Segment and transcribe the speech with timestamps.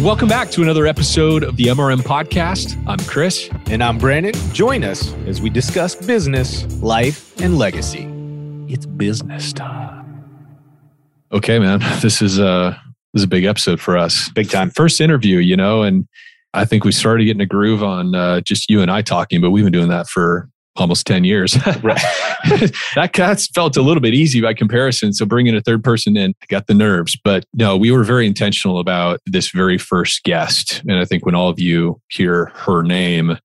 [0.00, 2.82] Welcome back to another episode of the MRM Podcast.
[2.88, 3.50] I'm Chris.
[3.66, 4.32] And I'm Brandon.
[4.54, 8.08] Join us as we discuss business, life, and legacy.
[8.72, 10.24] It's business time.
[11.30, 11.80] Okay, man.
[12.00, 12.80] This is a
[13.12, 14.30] this is a big episode for us.
[14.30, 14.70] Big time.
[14.70, 16.08] First interview, you know, and
[16.54, 19.50] I think we started getting a groove on uh, just you and I talking, but
[19.50, 21.52] we've been doing that for almost 10 years.
[22.94, 25.12] that that's felt a little bit easy by comparison.
[25.12, 27.16] So bringing a third person in got the nerves.
[27.22, 30.82] But no, we were very intentional about this very first guest.
[30.88, 33.38] And I think when all of you hear her name,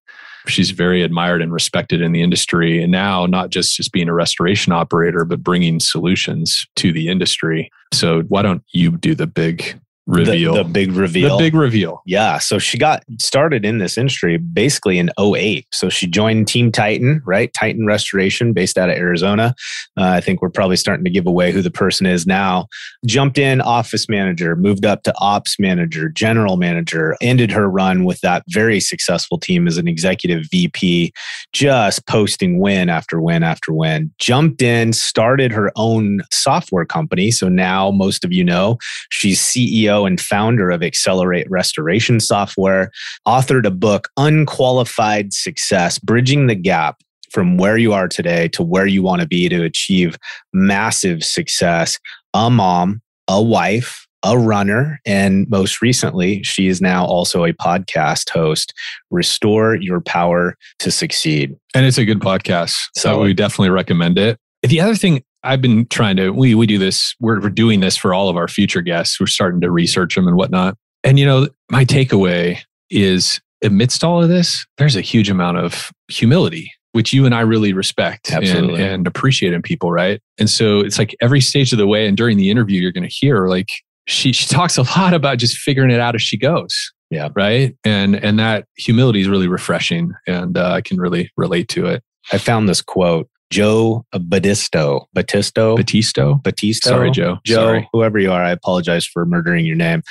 [0.47, 2.81] she's very admired and respected in the industry.
[2.81, 7.69] And now, not just just being a restoration operator, but bringing solutions to the industry.
[7.93, 10.53] So why don't you do the big reveal.
[10.53, 11.37] The, the, big reveal.
[11.37, 12.01] The big reveal.
[12.05, 12.39] Yeah.
[12.39, 15.67] So she got started in this industry basically in 08.
[15.71, 17.51] So she joined Team Titan, right?
[17.53, 19.53] Titan Restoration based out of Arizona.
[19.97, 22.67] Uh, I think we're probably starting to give away who the person is now.
[23.05, 28.21] Jumped in office manager, moved up to ops manager, general manager, ended her run with
[28.21, 31.11] that very successful team as an executive VP,
[31.51, 34.13] just posting win after win after win.
[34.19, 37.29] Jumped in, started her own software company.
[37.31, 38.77] So now most of you know
[39.09, 42.91] she's CEO and founder of Xcelerate Restoration Software,
[43.27, 48.87] authored a book, Unqualified Success Bridging the Gap from where you are today to where
[48.87, 50.17] you want to be to achieve
[50.53, 51.99] massive success.
[52.33, 58.29] A mom, a wife, a runner, and most recently, she is now also a podcast
[58.29, 58.73] host.
[59.11, 61.55] Restore Your Power to Succeed.
[61.75, 62.75] And it's a good podcast.
[62.95, 64.39] So we definitely recommend it.
[64.63, 67.95] The other thing I've been trying to, we, we do this, we're, we're doing this
[67.95, 69.19] for all of our future guests.
[69.19, 70.75] We're starting to research them and whatnot.
[71.03, 75.91] And, you know, my takeaway is amidst all of this, there's a huge amount of
[76.09, 80.21] humility, which you and I really respect and, and, appreciate in people, right?
[80.37, 83.07] And so it's like every stage of the way, and during the interview, you're going
[83.07, 83.69] to hear like
[84.07, 86.91] she she talks a lot about just figuring it out as she goes.
[87.09, 87.29] Yeah.
[87.35, 87.75] Right.
[87.83, 92.03] And and that humility is really refreshing, and uh, I can really relate to it.
[92.31, 95.05] I found this quote Joe Batisto.
[95.15, 95.77] Batisto?
[95.77, 96.41] Batisto?
[96.41, 96.83] Batisto.
[96.83, 97.37] Sorry, Joe.
[97.45, 97.89] Joe, Sorry.
[97.93, 100.01] whoever you are, I apologize for murdering your name.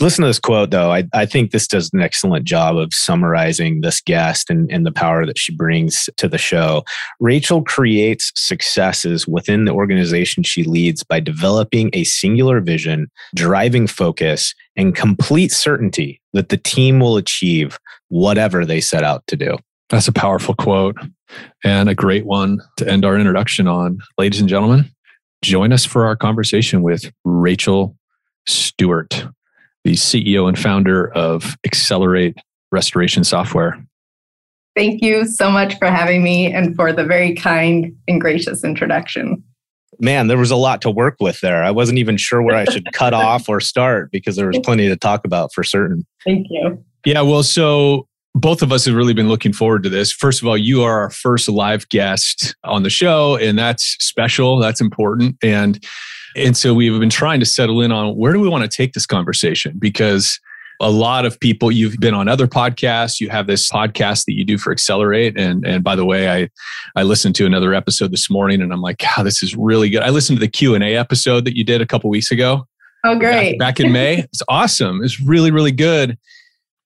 [0.00, 0.92] Listen to this quote, though.
[0.92, 4.92] I, I think this does an excellent job of summarizing this guest and, and the
[4.92, 6.84] power that she brings to the show.
[7.18, 14.54] Rachel creates successes within the organization she leads by developing a singular vision, driving focus,
[14.76, 19.56] and complete certainty that the team will achieve whatever they set out to do.
[19.90, 20.96] That's a powerful quote
[21.64, 23.98] and a great one to end our introduction on.
[24.18, 24.90] Ladies and gentlemen,
[25.42, 27.96] join us for our conversation with Rachel
[28.46, 29.26] Stewart,
[29.84, 32.36] the CEO and founder of Xcelerate
[32.70, 33.82] Restoration Software.
[34.76, 39.42] Thank you so much for having me and for the very kind and gracious introduction.
[39.98, 41.64] Man, there was a lot to work with there.
[41.64, 44.86] I wasn't even sure where I should cut off or start because there was plenty
[44.86, 46.06] to talk about for certain.
[46.24, 46.84] Thank you.
[47.04, 50.12] Yeah, well, so both of us have really been looking forward to this.
[50.12, 54.58] First of all, you are our first live guest on the show, and that's special.
[54.58, 55.36] That's important.
[55.42, 55.84] And
[56.36, 58.92] and so we've been trying to settle in on where do we want to take
[58.92, 59.76] this conversation?
[59.78, 60.38] Because
[60.80, 63.20] a lot of people you've been on other podcasts.
[63.20, 65.36] You have this podcast that you do for Xcelerate.
[65.36, 66.48] And and by the way i
[66.96, 70.02] i listened to another episode this morning and i'm like wow this is really good.
[70.02, 72.66] I listened to the q&a episode that you did a couple weeks ago.
[73.04, 73.58] Oh great.
[73.58, 74.18] back, back in may.
[74.32, 75.02] It's awesome.
[75.02, 76.18] It's really really good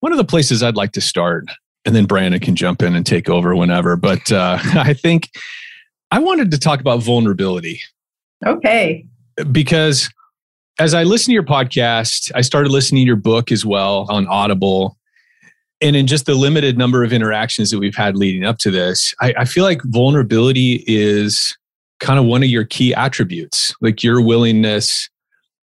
[0.02, 1.44] one of the places I'd like to start,
[1.84, 3.94] and then Brandon can jump in and take over whenever.
[3.94, 5.30] But uh, I think
[6.10, 7.80] I wanted to talk about vulnerability.
[8.44, 9.06] Okay.
[9.52, 10.10] Because
[10.80, 14.26] as I listen to your podcast, I started listening to your book as well on
[14.26, 14.98] Audible.
[15.80, 19.14] And in just the limited number of interactions that we've had leading up to this,
[19.20, 21.56] I, I feel like vulnerability is
[22.00, 25.08] kind of one of your key attributes, like your willingness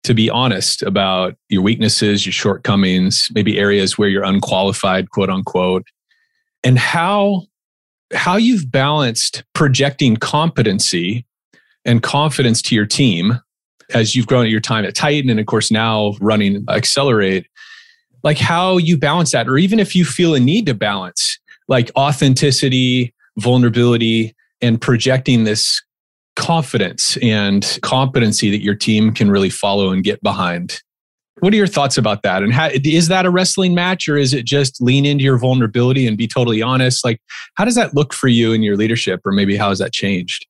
[0.03, 5.85] to be honest about your weaknesses, your shortcomings, maybe areas where you're unqualified, quote unquote,
[6.63, 7.43] and how
[8.13, 11.25] how you've balanced projecting competency
[11.85, 13.39] and confidence to your team
[13.93, 17.45] as you've grown at your time at Titan and of course now running Xcelerate,
[18.23, 21.91] like how you balance that, or even if you feel a need to balance like
[21.95, 25.81] authenticity, vulnerability, and projecting this
[26.39, 30.81] confidence and competency that your team can really follow and get behind.
[31.41, 32.43] What are your thoughts about that?
[32.43, 36.07] And how, is that a wrestling match or is it just lean into your vulnerability
[36.07, 37.03] and be totally honest?
[37.03, 37.21] Like,
[37.55, 40.47] how does that look for you in your leadership, or maybe how has that changed?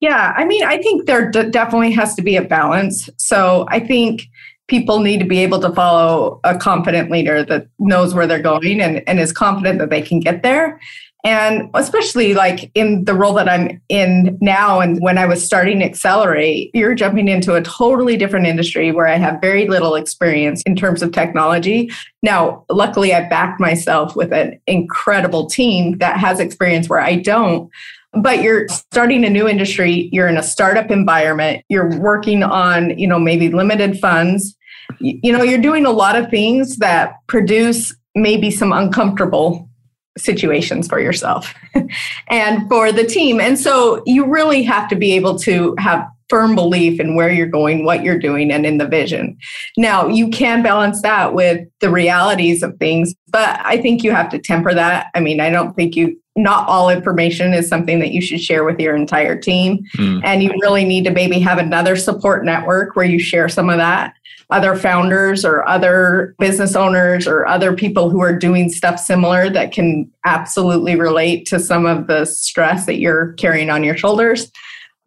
[0.00, 3.08] Yeah, I mean, I think there d- definitely has to be a balance.
[3.16, 4.26] So I think
[4.66, 8.80] people need to be able to follow a confident leader that knows where they're going
[8.80, 10.80] and, and is confident that they can get there.
[11.24, 15.80] And especially like in the role that I'm in now, and when I was starting
[15.80, 20.76] Xcelerate, you're jumping into a totally different industry where I have very little experience in
[20.76, 21.90] terms of technology.
[22.22, 27.70] Now, luckily, I backed myself with an incredible team that has experience where I don't.
[28.12, 33.06] But you're starting a new industry, you're in a startup environment, you're working on, you
[33.06, 34.56] know, maybe limited funds.
[34.98, 39.69] You know, you're doing a lot of things that produce maybe some uncomfortable
[40.18, 41.54] situations for yourself
[42.28, 43.40] and for the team.
[43.40, 47.46] And so you really have to be able to have firm belief in where you're
[47.46, 49.36] going, what you're doing, and in the vision.
[49.76, 54.30] Now, you can balance that with the realities of things, but I think you have
[54.30, 55.08] to temper that.
[55.14, 58.62] I mean, I don't think you, not all information is something that you should share
[58.62, 59.84] with your entire team.
[59.96, 60.20] Mm.
[60.22, 63.78] And you really need to maybe have another support network where you share some of
[63.78, 64.14] that
[64.50, 69.72] other founders or other business owners or other people who are doing stuff similar that
[69.72, 74.50] can absolutely relate to some of the stress that you're carrying on your shoulders.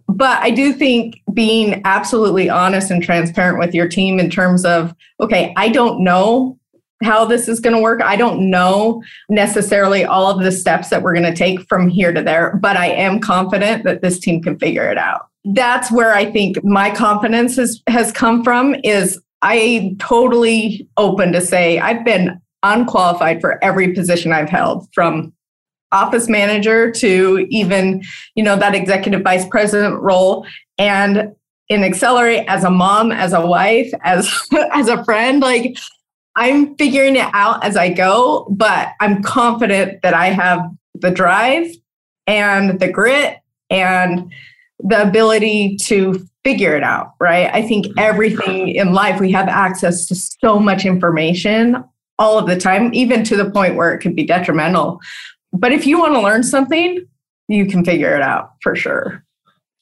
[0.07, 4.93] But I do think being absolutely honest and transparent with your team in terms of,
[5.19, 6.59] okay, I don't know
[7.03, 8.01] how this is going to work.
[8.01, 12.13] I don't know necessarily all of the steps that we're going to take from here
[12.13, 15.27] to there, but I am confident that this team can figure it out.
[15.45, 21.41] That's where I think my confidence has, has come from is I totally open to
[21.41, 25.33] say I've been unqualified for every position I've held from
[25.91, 28.01] office manager to even,
[28.35, 30.47] you know, that executive vice president role
[30.77, 31.35] and
[31.67, 34.31] in Xcelerate as a mom, as a wife, as
[34.73, 35.77] as a friend, like
[36.35, 40.61] I'm figuring it out as I go, but I'm confident that I have
[40.95, 41.67] the drive
[42.27, 43.37] and the grit
[43.69, 44.31] and
[44.79, 47.49] the ability to figure it out, right?
[47.53, 47.99] I think mm-hmm.
[47.99, 51.83] everything in life, we have access to so much information
[52.19, 54.99] all of the time, even to the point where it could be detrimental.
[55.51, 57.05] But if you want to learn something,
[57.47, 59.23] you can figure it out for sure.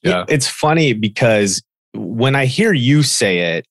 [0.02, 0.24] Yeah.
[0.28, 1.62] It's funny because
[1.94, 3.66] when I hear you say it,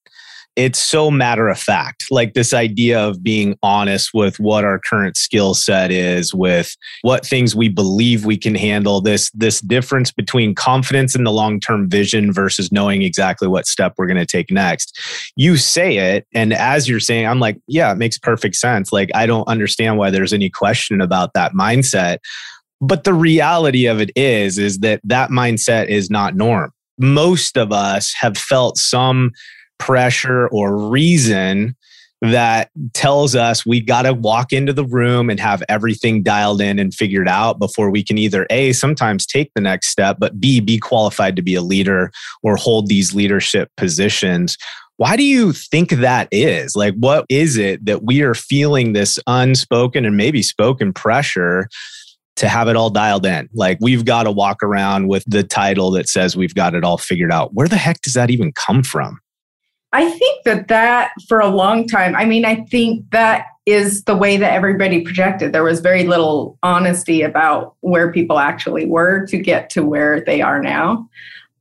[0.56, 2.06] it's so matter of fact.
[2.12, 7.26] Like this idea of being honest with what our current skill set is with what
[7.26, 12.34] things we believe we can handle this this difference between confidence in the long-term vision
[12.34, 15.00] versus knowing exactly what step we're going to take next.
[15.38, 18.92] You say it and as you're saying i'm like yeah it makes perfect sense.
[18.92, 22.18] Like i don't understand why there's any question about that mindset.
[22.82, 26.74] But the reality of it is is that that mindset is not norm.
[26.98, 29.32] Most of us have felt some
[29.82, 31.76] pressure or reason
[32.22, 36.78] that tells us we got to walk into the room and have everything dialed in
[36.78, 40.60] and figured out before we can either A, sometimes take the next step, but B,
[40.60, 42.12] be qualified to be a leader
[42.44, 44.56] or hold these leadership positions.
[44.98, 46.76] Why do you think that is?
[46.76, 51.68] Like, what is it that we are feeling this unspoken and maybe spoken pressure
[52.36, 53.50] to have it all dialed in?
[53.52, 57.00] Like, we've got to walk around with the title that says we've got it all
[57.00, 57.56] figured out.
[57.56, 59.20] Where the heck does that even come from?
[59.94, 64.16] I think that that for a long time, I mean, I think that is the
[64.16, 65.54] way that everybody projected.
[65.54, 70.42] There was very little honesty about where people actually were to get to where they
[70.42, 71.08] are now.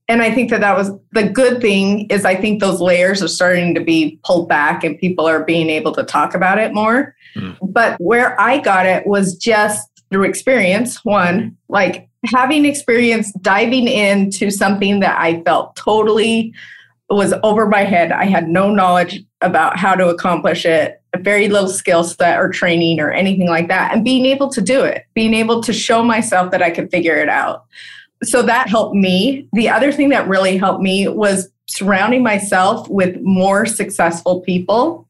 [0.08, 3.28] And I think that that was the good thing is I think those layers are
[3.28, 7.14] starting to be pulled back and people are being able to talk about it more.
[7.36, 7.56] Mm.
[7.62, 11.04] But where I got it was just through experience.
[11.04, 16.52] One, like having experience diving into something that I felt totally
[17.14, 18.12] was over my head.
[18.12, 23.00] I had no knowledge about how to accomplish it, very little skill set or training
[23.00, 23.92] or anything like that.
[23.92, 27.16] And being able to do it, being able to show myself that I could figure
[27.16, 27.64] it out.
[28.22, 29.48] So that helped me.
[29.52, 35.08] The other thing that really helped me was surrounding myself with more successful people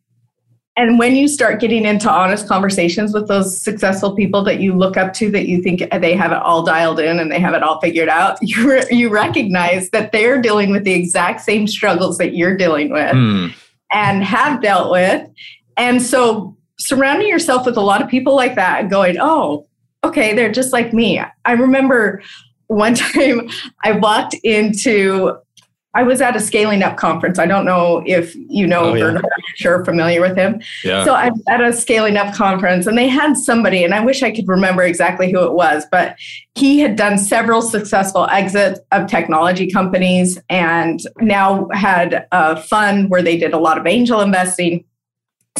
[0.81, 4.97] and when you start getting into honest conversations with those successful people that you look
[4.97, 7.63] up to, that you think they have it all dialed in and they have it
[7.63, 12.17] all figured out, you, re- you recognize that they're dealing with the exact same struggles
[12.17, 13.55] that you're dealing with mm.
[13.93, 15.29] and have dealt with.
[15.77, 19.67] And so surrounding yourself with a lot of people like that and going, oh,
[20.03, 21.21] okay, they're just like me.
[21.45, 22.23] I remember
[22.69, 23.51] one time
[23.85, 25.37] I walked into
[25.95, 27.39] I was at a scaling up conference.
[27.39, 29.05] I don't know if you know oh, yeah.
[29.07, 29.23] or
[29.57, 30.61] sure familiar with him.
[30.85, 31.05] Yeah.
[31.05, 34.31] So I'm at a scaling up conference and they had somebody, and I wish I
[34.31, 36.17] could remember exactly who it was, but
[36.55, 43.23] he had done several successful exits of technology companies and now had a fund where
[43.23, 44.85] they did a lot of angel investing.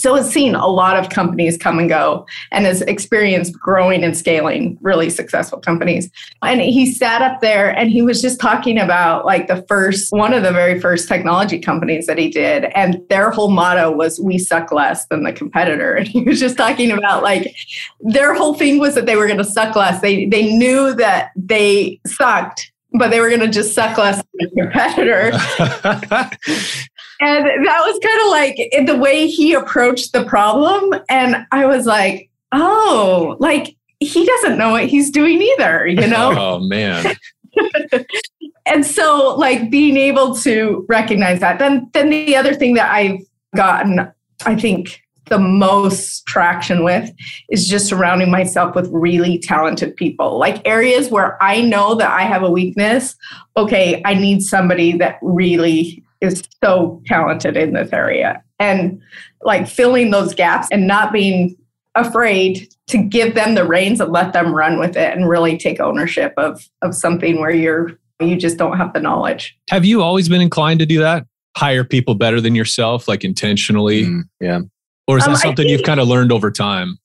[0.01, 4.17] So has seen a lot of companies come and go and has experienced growing and
[4.17, 6.11] scaling really successful companies.
[6.43, 10.33] And he sat up there and he was just talking about like the first, one
[10.33, 12.65] of the very first technology companies that he did.
[12.75, 15.95] And their whole motto was, we suck less than the competitor.
[16.01, 17.55] And he was just talking about like
[18.01, 20.01] their whole thing was that they were going to suck less.
[20.01, 24.27] They, they knew that they sucked but they were going to just suck less than
[24.41, 25.31] the competitor.
[27.21, 30.95] And that was kind of like the way he approached the problem.
[31.11, 36.35] And I was like, oh, like he doesn't know what he's doing either, you know?
[36.37, 37.15] oh, man.
[38.67, 41.59] and so like being able to recognize that.
[41.59, 43.21] Then then the other thing that I've
[43.55, 44.11] gotten,
[44.47, 47.11] I think the most traction with
[47.51, 50.39] is just surrounding myself with really talented people.
[50.39, 53.15] Like areas where I know that I have a weakness,
[53.57, 59.01] okay, I need somebody that really is so talented in this area and
[59.43, 61.57] like filling those gaps and not being
[61.95, 65.81] afraid to give them the reins and let them run with it and really take
[65.81, 69.59] ownership of of something where you're you just don't have the knowledge.
[69.71, 71.27] Have you always been inclined to do that?
[71.57, 74.05] Hire people better than yourself, like intentionally?
[74.05, 74.61] Mm, yeah.
[75.07, 76.99] Or is that um, something think, you've kind of learned over time?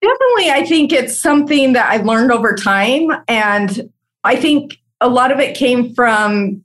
[0.00, 0.50] Definitely.
[0.50, 3.10] I think it's something that I learned over time.
[3.28, 3.90] And
[4.24, 6.64] I think a lot of it came from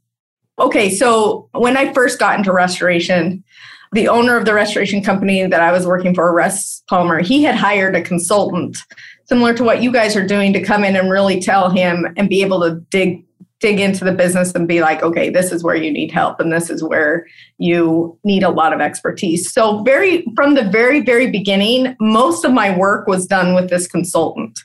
[0.60, 3.44] Okay, so when I first got into restoration,
[3.92, 7.56] the owner of the restoration company that I was working for, Russ Palmer, he had
[7.56, 8.78] hired a consultant
[9.26, 12.30] similar to what you guys are doing to come in and really tell him and
[12.30, 13.24] be able to dig
[13.60, 16.54] dig into the business and be like, okay, this is where you need help and
[16.54, 17.26] this is where
[17.58, 19.52] you need a lot of expertise.
[19.52, 23.88] So very from the very very beginning, most of my work was done with this
[23.88, 24.60] consultant.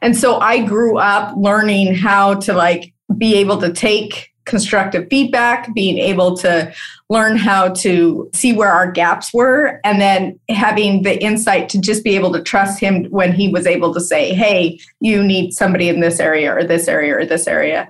[0.00, 5.72] And so I grew up learning how to like be able to take constructive feedback,
[5.74, 6.72] being able to
[7.08, 12.02] learn how to see where our gaps were, and then having the insight to just
[12.02, 15.88] be able to trust him when he was able to say, Hey, you need somebody
[15.88, 17.88] in this area or this area or this area.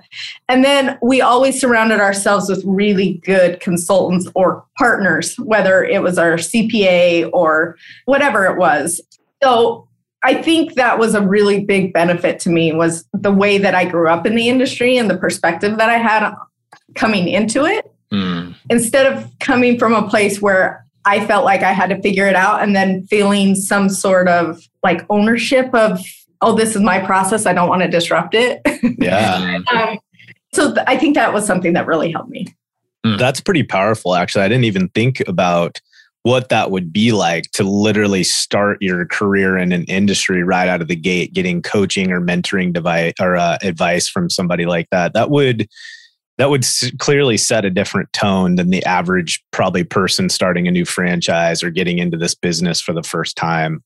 [0.49, 6.17] And then we always surrounded ourselves with really good consultants or partners, whether it was
[6.17, 9.01] our CPA or whatever it was.
[9.41, 9.87] So
[10.23, 13.85] I think that was a really big benefit to me was the way that I
[13.85, 16.33] grew up in the industry and the perspective that I had
[16.95, 17.91] coming into it.
[18.11, 18.55] Mm.
[18.69, 22.35] Instead of coming from a place where I felt like I had to figure it
[22.35, 25.99] out and then feeling some sort of like ownership of,
[26.41, 27.45] oh, this is my process.
[27.45, 28.61] I don't want to disrupt it.
[28.99, 29.59] Yeah.
[29.73, 29.99] um,
[30.53, 32.47] so th- I think that was something that really helped me.
[33.05, 33.17] Mm.
[33.17, 34.43] That's pretty powerful, actually.
[34.43, 35.81] I didn't even think about
[36.23, 40.81] what that would be like to literally start your career in an industry right out
[40.81, 45.13] of the gate, getting coaching or mentoring device or uh, advice from somebody like that.
[45.13, 45.67] That would
[46.37, 46.65] that would
[46.97, 51.69] clearly set a different tone than the average probably person starting a new franchise or
[51.69, 53.83] getting into this business for the first time.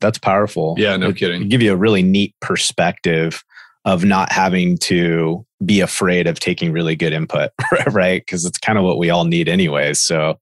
[0.00, 0.76] That's powerful.
[0.78, 1.48] Yeah, no it, kidding.
[1.48, 3.44] Give you a really neat perspective
[3.84, 7.50] of not having to be afraid of taking really good input,
[7.90, 8.22] right?
[8.22, 10.00] Because it's kind of what we all need anyways.
[10.00, 10.38] So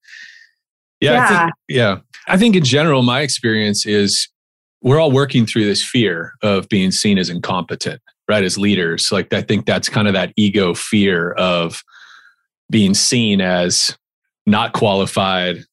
[1.00, 1.24] yeah, yeah.
[1.24, 1.98] I think, yeah.
[2.26, 4.28] I think in general, my experience is
[4.82, 8.44] we're all working through this fear of being seen as incompetent, right?
[8.44, 9.10] As leaders.
[9.10, 11.82] Like, I think that's kind of that ego fear of
[12.70, 13.96] being seen as
[14.46, 15.64] not qualified,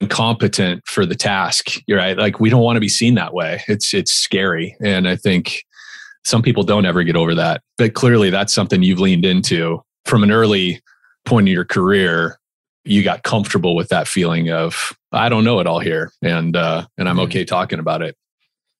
[0.00, 1.70] incompetent for the task.
[1.88, 2.16] Right.
[2.16, 3.62] Like, we don't want to be seen that way.
[3.68, 4.76] It's, it's scary.
[4.84, 5.64] And I think
[6.24, 7.62] some people don't ever get over that.
[7.78, 10.80] But clearly, that's something you've leaned into from an early
[11.24, 12.38] point in your career
[12.84, 16.86] you got comfortable with that feeling of I don't know it all here, and uh,
[16.98, 18.16] and I'm okay talking about it.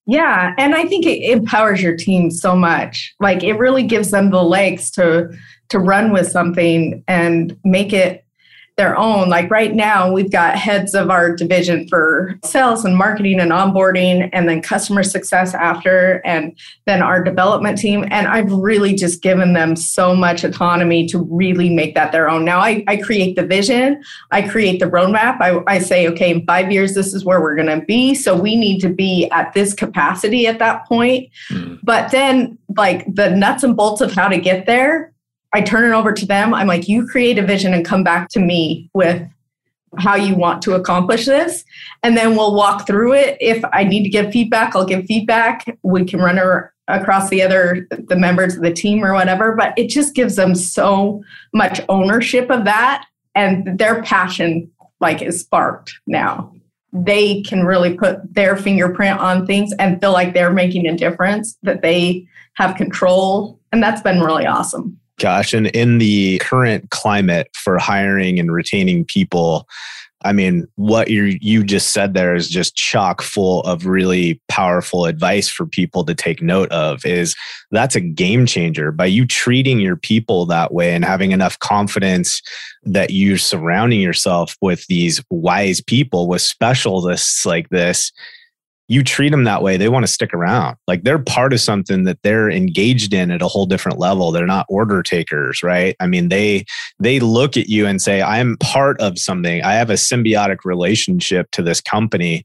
[0.06, 3.14] Yeah, and I think it empowers your team so much.
[3.21, 5.30] Like it really gives them the legs to
[5.68, 8.25] to run with something and make it
[8.76, 9.29] their own.
[9.29, 14.31] Like right now, we've got heads of our division for sales and marketing and onboarding,
[14.33, 18.07] and then customer success after, and then our development team.
[18.11, 22.45] And I've really just given them so much autonomy to really make that their own.
[22.45, 25.41] Now, I, I create the vision, I create the roadmap.
[25.41, 28.14] I, I say, okay, in five years, this is where we're going to be.
[28.14, 31.31] So we need to be at this capacity at that point.
[31.50, 31.79] Mm.
[31.83, 35.12] But then, like the nuts and bolts of how to get there,
[35.52, 36.54] I turn it over to them.
[36.54, 39.23] I'm like, you create a vision and come back to me with
[39.99, 41.64] how you want to accomplish this.
[42.02, 43.37] And then we'll walk through it.
[43.40, 45.78] If I need to give feedback, I'll give feedback.
[45.82, 46.40] We can run
[46.88, 49.54] across the other the members of the team or whatever.
[49.54, 55.40] But it just gives them so much ownership of that and their passion like is
[55.40, 56.52] sparked now.
[56.92, 61.59] They can really put their fingerprint on things and feel like they're making a difference,
[61.62, 63.59] that they have control.
[63.73, 64.99] And that's been really awesome.
[65.19, 69.69] Gosh, and in the current climate for hiring and retaining people,
[70.25, 75.07] I mean, what you you just said there is just chock full of really powerful
[75.07, 77.35] advice for people to take note of is
[77.71, 78.92] that's a game changer.
[78.92, 82.40] By you treating your people that way and having enough confidence
[82.85, 88.12] that you're surrounding yourself with these wise people with specialists like this
[88.92, 90.76] you treat them that way, they want to stick around.
[90.87, 94.30] Like they're part of something that they're engaged in at a whole different level.
[94.30, 95.96] They're not order takers, right?
[95.99, 96.66] I mean, they
[97.00, 99.62] they look at you and say, "I'm part of something.
[99.62, 102.44] I have a symbiotic relationship to this company."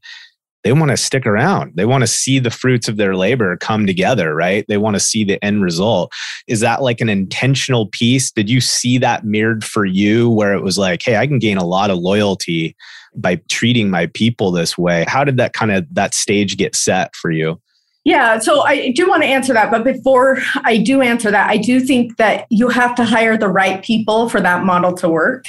[0.64, 1.72] They want to stick around.
[1.76, 4.64] They want to see the fruits of their labor come together, right?
[4.68, 6.10] They want to see the end result.
[6.46, 8.32] Is that like an intentional piece?
[8.32, 11.58] Did you see that mirrored for you where it was like, "Hey, I can gain
[11.58, 12.74] a lot of loyalty
[13.14, 17.14] by treating my people this way how did that kind of that stage get set
[17.16, 17.60] for you
[18.08, 19.70] yeah, so I do want to answer that.
[19.70, 23.50] But before I do answer that, I do think that you have to hire the
[23.50, 25.44] right people for that model to work.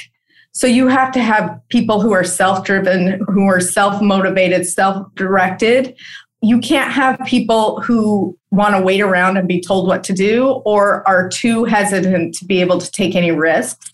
[0.52, 5.06] So you have to have people who are self driven, who are self motivated, self
[5.14, 5.96] directed.
[6.42, 10.60] You can't have people who want to wait around and be told what to do
[10.66, 13.90] or are too hesitant to be able to take any risks.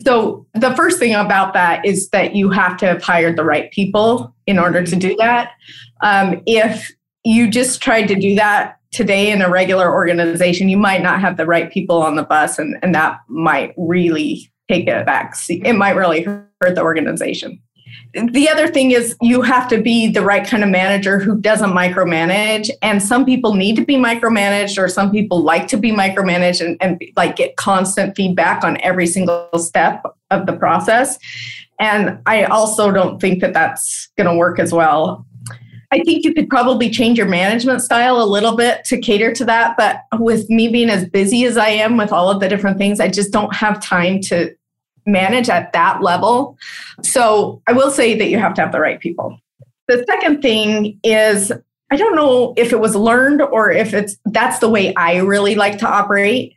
[0.00, 3.70] So the first thing about that is that you have to have hired the right
[3.70, 5.52] people in order to do that.
[6.02, 6.90] Um, if
[7.24, 11.36] you just tried to do that today in a regular organization, you might not have
[11.36, 15.34] the right people on the bus, and, and that might really take it back.
[15.48, 17.60] It might really hurt the organization
[18.32, 21.70] the other thing is you have to be the right kind of manager who doesn't
[21.70, 26.64] micromanage and some people need to be micromanaged or some people like to be micromanaged
[26.64, 31.18] and, and like get constant feedback on every single step of the process
[31.78, 35.26] and i also don't think that that's going to work as well
[35.92, 39.44] I think you could probably change your management style a little bit to cater to
[39.44, 39.76] that.
[39.76, 42.98] But with me being as busy as I am with all of the different things,
[42.98, 44.54] I just don't have time to
[45.06, 46.56] manage at that level.
[47.02, 49.38] So I will say that you have to have the right people.
[49.88, 51.52] The second thing is
[51.92, 55.54] I don't know if it was learned or if it's that's the way I really
[55.54, 56.56] like to operate.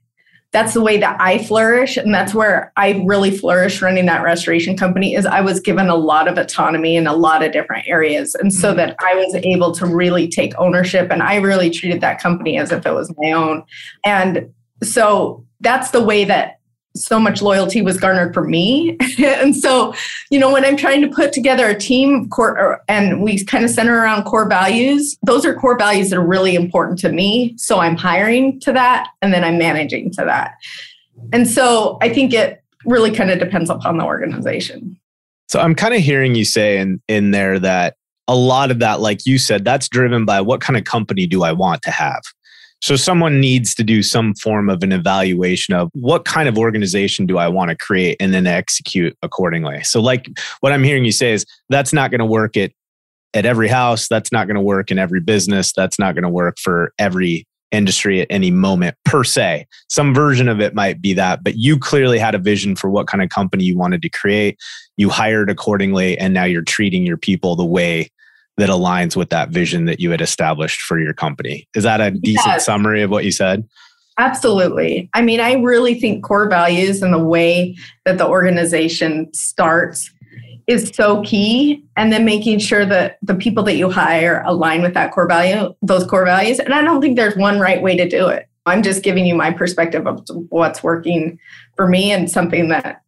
[0.54, 4.78] That's the way that I flourish and that's where I really flourish running that restoration
[4.78, 8.36] company is I was given a lot of autonomy in a lot of different areas
[8.36, 8.78] and so mm-hmm.
[8.78, 12.72] that I was able to really take ownership and I really treated that company as
[12.72, 13.66] if it was my own.
[14.06, 16.62] And so that's the way that
[16.96, 18.98] so much loyalty was garnered for me.
[19.20, 19.94] and so,
[20.30, 23.70] you know, when I'm trying to put together a team core and we kind of
[23.70, 27.54] center around core values, those are core values that are really important to me.
[27.58, 30.56] So I'm hiring to that and then I'm managing to that.
[31.34, 34.98] And so I think it really kind of depends upon the organization.
[35.48, 37.96] So I'm kind of hearing you say in in there that
[38.28, 41.44] a lot of that like you said that's driven by what kind of company do
[41.44, 42.22] I want to have?
[42.86, 47.26] So someone needs to do some form of an evaluation of what kind of organization
[47.26, 49.82] do I want to create and then execute accordingly.
[49.82, 52.74] So like what I'm hearing you say is that's not going to work at
[53.34, 56.30] at every house, that's not going to work in every business, that's not going to
[56.30, 59.66] work for every industry at any moment per se.
[59.90, 63.08] Some version of it might be that, but you clearly had a vision for what
[63.08, 64.60] kind of company you wanted to create.
[64.96, 68.12] You hired accordingly and now you're treating your people the way
[68.58, 71.68] that aligns with that vision that you had established for your company.
[71.76, 72.66] Is that a decent yes.
[72.66, 73.68] summary of what you said?
[74.18, 75.10] Absolutely.
[75.14, 80.10] I mean, I really think core values and the way that the organization starts
[80.68, 81.84] is so key.
[81.98, 85.76] And then making sure that the people that you hire align with that core value,
[85.82, 86.60] those core values.
[86.60, 88.48] And I don't think there's one right way to do it.
[88.66, 91.38] I'm just giving you my perspective of what's working
[91.76, 93.02] for me and something that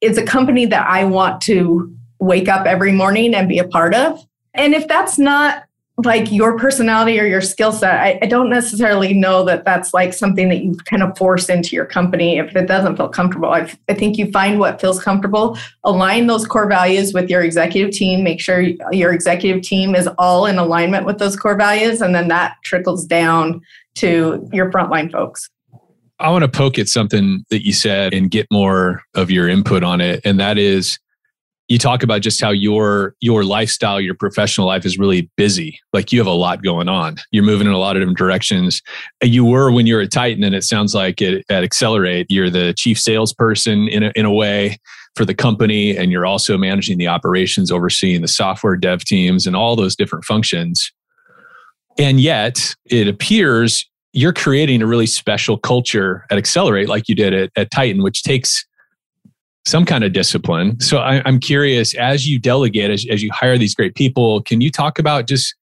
[0.00, 3.94] is a company that I want to wake up every morning and be a part
[3.94, 4.24] of.
[4.54, 5.64] And if that's not
[5.98, 10.14] like your personality or your skill set, I, I, don't necessarily know that that's like
[10.14, 13.50] something that you kind of force into your company if it doesn't feel comfortable.
[13.50, 17.90] I, I think you find what feels comfortable, align those core values with your executive
[17.92, 22.14] team, make sure your executive team is all in alignment with those core values, and
[22.14, 23.60] then that trickles down
[23.96, 25.50] to your frontline folks.
[26.18, 29.82] I want to poke at something that you said and get more of your input
[29.82, 30.20] on it.
[30.24, 30.98] And that is
[31.68, 35.78] you talk about just how your your lifestyle your professional life is really busy.
[35.92, 37.16] Like you have a lot going on.
[37.30, 38.82] You're moving in a lot of different directions.
[39.22, 42.50] You were when you were at titan and it sounds like it, at Xcelerate you're
[42.50, 44.78] the chief salesperson in a, in a way
[45.14, 49.54] for the company and you're also managing the operations overseeing the software dev teams and
[49.54, 50.92] all those different functions.
[51.98, 57.32] And yet it appears you're creating a really special culture at Xcelerate like you did
[57.32, 58.66] at, at titan which takes
[59.64, 60.80] some kind of discipline.
[60.80, 64.60] So I, am curious, as you delegate, as, as you hire these great people, can
[64.60, 65.54] you talk about just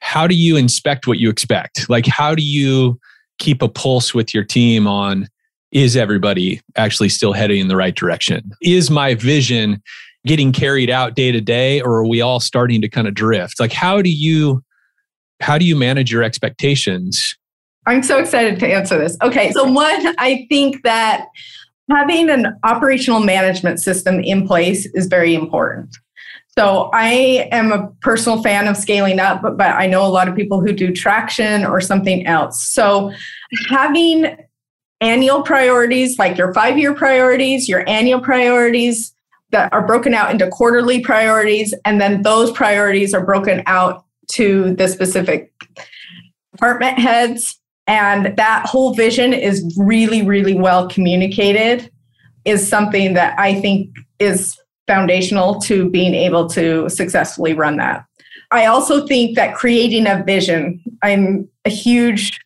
[0.00, 1.88] how do you inspect what you expect?
[1.88, 2.98] Like, how do you
[3.38, 5.28] keep a pulse with your team on
[5.72, 8.52] is everybody actually still heading in the right direction?
[8.60, 9.82] Is my vision
[10.26, 13.58] getting carried out day to day or are we all starting to kind of drift
[13.58, 14.62] like how do you
[15.40, 17.36] how do you manage your expectations
[17.86, 21.26] i'm so excited to answer this okay so one i think that
[21.94, 25.94] having an operational management system in place is very important
[26.58, 30.28] so I am a personal fan of scaling up, but, but I know a lot
[30.28, 32.62] of people who do traction or something else.
[32.62, 33.10] So
[33.70, 34.36] having
[35.00, 39.14] annual priorities, like your five year priorities, your annual priorities
[39.50, 44.74] that are broken out into quarterly priorities, and then those priorities are broken out to
[44.74, 45.52] the specific
[46.52, 47.58] department heads.
[47.86, 51.90] And that whole vision is really, really well communicated,
[52.44, 58.04] is something that I think is foundational to being able to successfully run that.
[58.50, 62.38] I also think that creating a vision, I'm a huge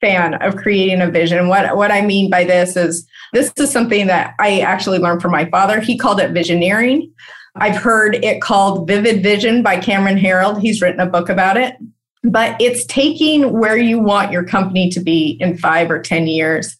[0.00, 1.48] fan of creating a vision.
[1.48, 5.32] What, what I mean by this is this is something that I actually learned from
[5.32, 5.80] my father.
[5.80, 7.10] He called it visioneering.
[7.56, 10.60] I've heard it called Vivid Vision by Cameron Herold.
[10.60, 11.76] He's written a book about it.
[12.24, 16.76] But it's taking where you want your company to be in five or 10 years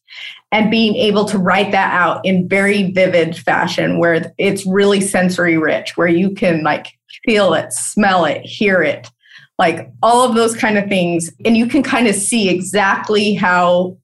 [0.53, 5.59] and being able to write that out in very vivid fashion where it's really sensory
[5.59, 6.87] rich, where you can like
[7.25, 9.11] feel it, smell it, hear it,
[9.59, 11.31] like all of those kind of things.
[11.45, 13.99] And you can kind of see exactly how,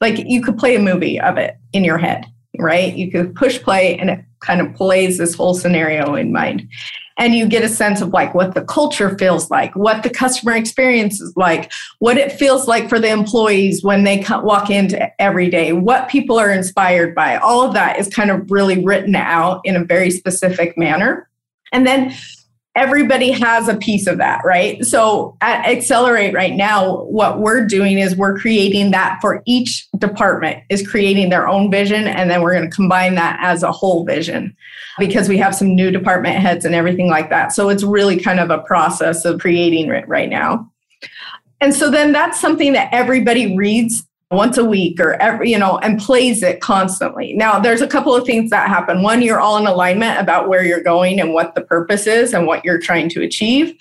[0.00, 2.24] like, you could play a movie of it in your head,
[2.58, 2.94] right?
[2.94, 6.68] You can push play and it kind of plays this whole scenario in mind
[7.18, 10.54] and you get a sense of like what the culture feels like, what the customer
[10.54, 15.50] experience is like, what it feels like for the employees when they walk into every
[15.50, 17.36] day, what people are inspired by.
[17.36, 21.28] All of that is kind of really written out in a very specific manner.
[21.72, 22.14] And then
[22.78, 24.84] everybody has a piece of that, right?
[24.84, 30.62] So at Xcelerate right now, what we're doing is we're creating that for each department
[30.70, 32.06] is creating their own vision.
[32.06, 34.56] And then we're going to combine that as a whole vision
[34.96, 37.52] because we have some new department heads and everything like that.
[37.52, 40.70] So it's really kind of a process of creating it right now.
[41.60, 45.78] And so then that's something that everybody reads once a week or every, you know,
[45.78, 47.32] and plays it constantly.
[47.32, 49.02] Now, there's a couple of things that happen.
[49.02, 52.46] One, you're all in alignment about where you're going and what the purpose is and
[52.46, 53.74] what you're trying to achieve.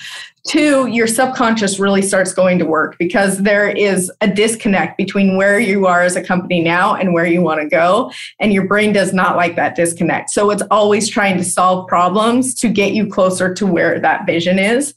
[0.48, 5.60] Two, your subconscious really starts going to work because there is a disconnect between where
[5.60, 8.14] you are as a company now and where you want to go.
[8.40, 10.30] And your brain does not like that disconnect.
[10.30, 14.58] So it's always trying to solve problems to get you closer to where that vision
[14.58, 14.94] is.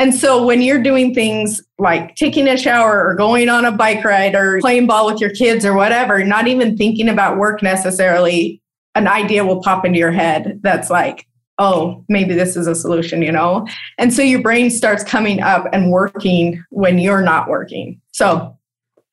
[0.00, 4.02] And so when you're doing things like taking a shower or going on a bike
[4.02, 8.62] ride or playing ball with your kids or whatever, not even thinking about work necessarily,
[8.94, 11.26] an idea will pop into your head that's like,
[11.58, 13.66] oh, maybe this is a solution, you know?
[13.98, 18.00] And so your brain starts coming up and working when you're not working.
[18.12, 18.56] So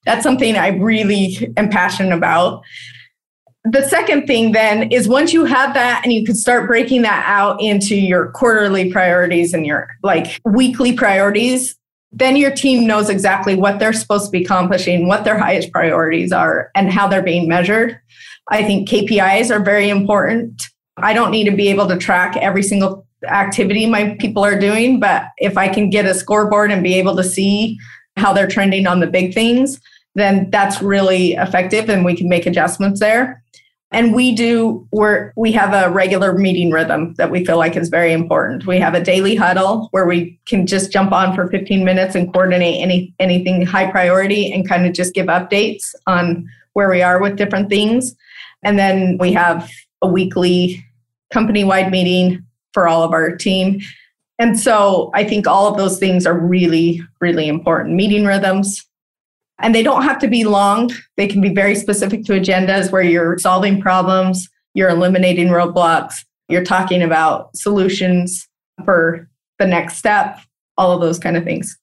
[0.05, 2.63] that's something I really am passionate about
[3.71, 7.23] the second thing then is once you have that and you can start breaking that
[7.27, 11.75] out into your quarterly priorities and your like weekly priorities
[12.13, 16.31] then your team knows exactly what they're supposed to be accomplishing what their highest priorities
[16.31, 17.99] are and how they're being measured.
[18.49, 20.61] I think kpis are very important.
[20.95, 24.99] I don't need to be able to track every single activity my people are doing
[24.99, 27.75] but if i can get a scoreboard and be able to see
[28.15, 29.81] how they're trending on the big things
[30.13, 33.43] then that's really effective and we can make adjustments there
[33.91, 37.89] and we do we're we have a regular meeting rhythm that we feel like is
[37.89, 38.65] very important.
[38.65, 42.31] We have a daily huddle where we can just jump on for 15 minutes and
[42.33, 47.21] coordinate any anything high priority and kind of just give updates on where we are
[47.21, 48.13] with different things.
[48.63, 49.69] And then we have
[50.01, 50.83] a weekly
[51.31, 53.79] company wide meeting for all of our team.
[54.39, 57.95] And so i think all of those things are really really important.
[57.95, 58.85] Meeting rhythms
[59.59, 60.91] and they don't have to be long.
[61.15, 66.63] They can be very specific to agendas where you're solving problems, you're eliminating roadblocks, you're
[66.63, 68.47] talking about solutions
[68.85, 70.39] for the next step,
[70.77, 71.77] all of those kind of things.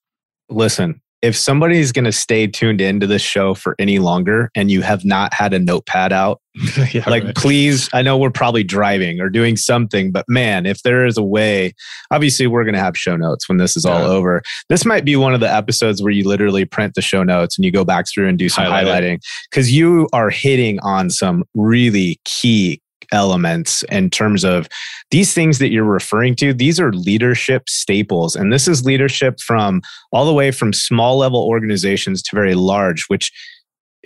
[0.48, 4.82] Listen, if somebody's going to stay tuned into this show for any longer and you
[4.82, 6.42] have not had a notepad out,
[6.92, 7.34] yeah, like right.
[7.34, 11.22] please, I know we're probably driving or doing something, but man, if there is a
[11.22, 11.72] way,
[12.10, 13.92] obviously we're going to have show notes when this is yeah.
[13.92, 14.42] all over.
[14.68, 17.64] This might be one of the episodes where you literally print the show notes and
[17.64, 19.18] you go back through and do some Highlight highlighting
[19.50, 22.82] because you are hitting on some really key
[23.14, 24.68] elements in terms of
[25.10, 28.36] these things that you're referring to these are leadership staples.
[28.36, 29.80] And this is leadership from
[30.12, 33.32] all the way from small level organizations to very large which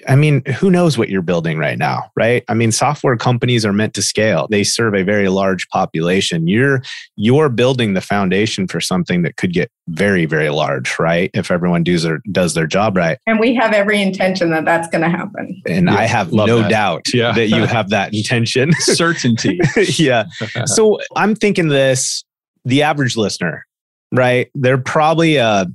[0.07, 2.45] I mean, who knows what you're building right now, right?
[2.49, 4.47] I mean, software companies are meant to scale.
[4.51, 6.47] They serve a very large population.
[6.47, 6.83] You're
[7.17, 11.31] you're building the foundation for something that could get very very large, right?
[11.35, 13.19] If everyone does their does their job right.
[13.27, 15.61] And we have every intention that that's going to happen.
[15.67, 16.71] And yeah, I have no that.
[16.71, 17.33] doubt yeah.
[17.33, 18.73] that you have that intention.
[18.79, 19.59] Certainty.
[19.97, 20.25] yeah.
[20.67, 22.25] So I'm thinking this
[22.65, 23.67] the average listener,
[24.13, 24.51] right?
[24.55, 25.67] They're probably uh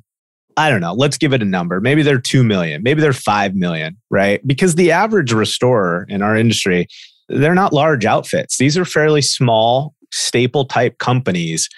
[0.58, 0.94] I don't know.
[0.94, 1.82] Let's give it a number.
[1.82, 2.84] Maybe they're 2 million.
[2.84, 4.46] Maybe they're 5 million, right?
[4.46, 6.88] Because the average restorer in our industry,
[7.30, 8.58] they're not large outfits.
[8.58, 11.70] These are fairly small, staple type companies.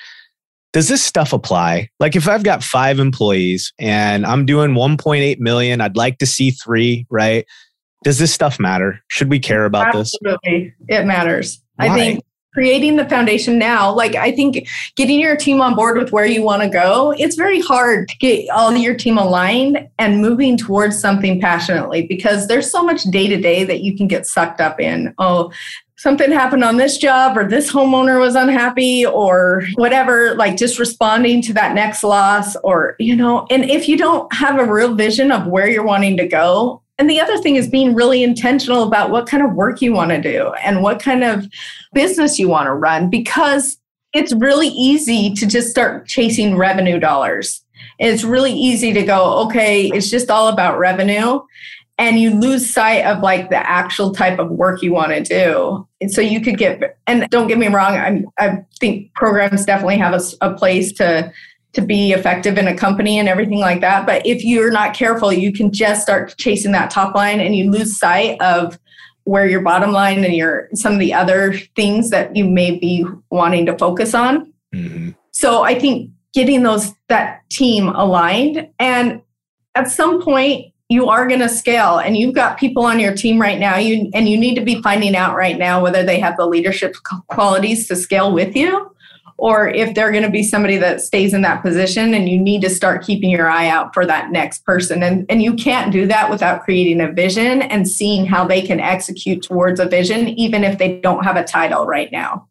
[0.73, 1.89] Does this stuff apply?
[1.99, 6.51] Like if I've got five employees and I'm doing 1.8 million, I'd like to see
[6.51, 7.45] three, right?
[8.03, 8.99] Does this stuff matter?
[9.07, 10.73] Should we care about Absolutely.
[10.87, 10.99] this?
[10.99, 11.61] It matters.
[11.75, 11.87] Why?
[11.87, 12.23] I think
[12.55, 14.65] creating the foundation now like i think
[14.95, 18.17] getting your team on board with where you want to go it's very hard to
[18.17, 23.27] get all your team aligned and moving towards something passionately because there's so much day
[23.27, 25.13] to day that you can get sucked up in.
[25.17, 25.51] Oh
[25.97, 31.41] something happened on this job or this homeowner was unhappy or whatever like just responding
[31.41, 35.31] to that next loss or you know and if you don't have a real vision
[35.31, 39.09] of where you're wanting to go and the other thing is being really intentional about
[39.09, 41.47] what kind of work you want to do and what kind of
[41.93, 43.77] business you want to run because
[44.13, 47.61] it's really easy to just start chasing revenue dollars.
[47.99, 51.41] It's really easy to go, okay, it's just all about revenue.
[51.97, 55.87] And you lose sight of like the actual type of work you want to do.
[55.99, 59.97] And so you could get, and don't get me wrong, I'm, I think programs definitely
[59.97, 61.31] have a, a place to
[61.75, 64.05] to be effective in a company and everything like that.
[64.05, 67.69] But if you're not careful, you can just start chasing that top line and you
[67.69, 68.79] lose sight of
[69.25, 73.05] where your bottom line and your some of the other things that you may be
[73.29, 74.53] wanting to focus on.
[74.73, 75.11] Mm-hmm.
[75.31, 79.21] So I think getting those that team aligned and
[79.75, 83.41] at some point you are going to scale and you've got people on your team
[83.41, 86.35] right now you and you need to be finding out right now whether they have
[86.37, 86.95] the leadership
[87.27, 88.94] qualities to scale with you
[89.37, 92.61] or if they're going to be somebody that stays in that position and you need
[92.61, 95.03] to start keeping your eye out for that next person.
[95.03, 98.79] And, and you can't do that without creating a vision and seeing how they can
[98.79, 102.47] execute towards a vision even if they don't have a title right now.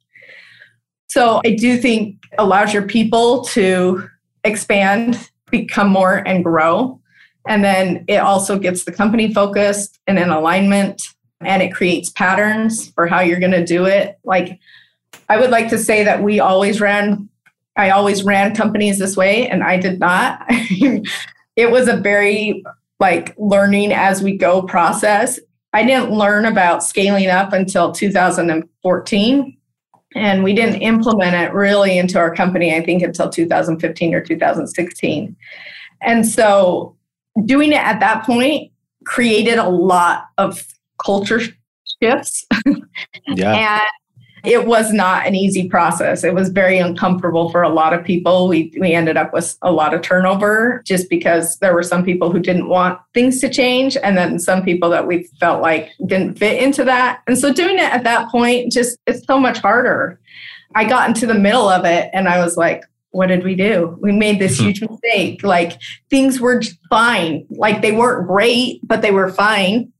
[1.09, 4.09] So i do think allows your people to
[4.43, 7.01] expand become more and grow.
[7.47, 11.03] And then it also gets the company focused and in alignment
[11.41, 14.19] and it creates patterns for how you're going to do it.
[14.25, 14.59] Like
[15.29, 17.29] I would like to say that we always ran,
[17.77, 20.45] I always ran companies this way, and I did not.
[20.49, 22.63] it was a very
[23.01, 25.39] like learning as we go process.
[25.73, 29.57] I didn't learn about scaling up until 2014.
[30.17, 35.37] And we didn't implement it really into our company, I think, until 2015 or 2016.
[36.03, 36.97] And so
[37.45, 38.71] doing it at that point
[39.05, 40.65] created a lot of
[41.05, 41.41] culture
[42.01, 42.47] shifts.
[43.27, 43.81] yeah.
[43.81, 43.83] and
[44.45, 46.23] it was not an easy process.
[46.23, 48.49] It was very uncomfortable for a lot of people.
[48.49, 52.31] We, we ended up with a lot of turnover just because there were some people
[52.31, 56.39] who didn't want things to change, and then some people that we felt like didn't
[56.39, 57.23] fit into that.
[57.27, 60.21] And so doing it at that point, just it's so much harder.
[60.75, 63.97] I got into the middle of it and I was like, what did we do?
[64.01, 64.65] We made this hmm.
[64.65, 65.45] huge mistake.
[65.45, 65.81] Like
[66.11, 67.47] things were fine.
[67.49, 69.93] Like they weren't great, but they were fine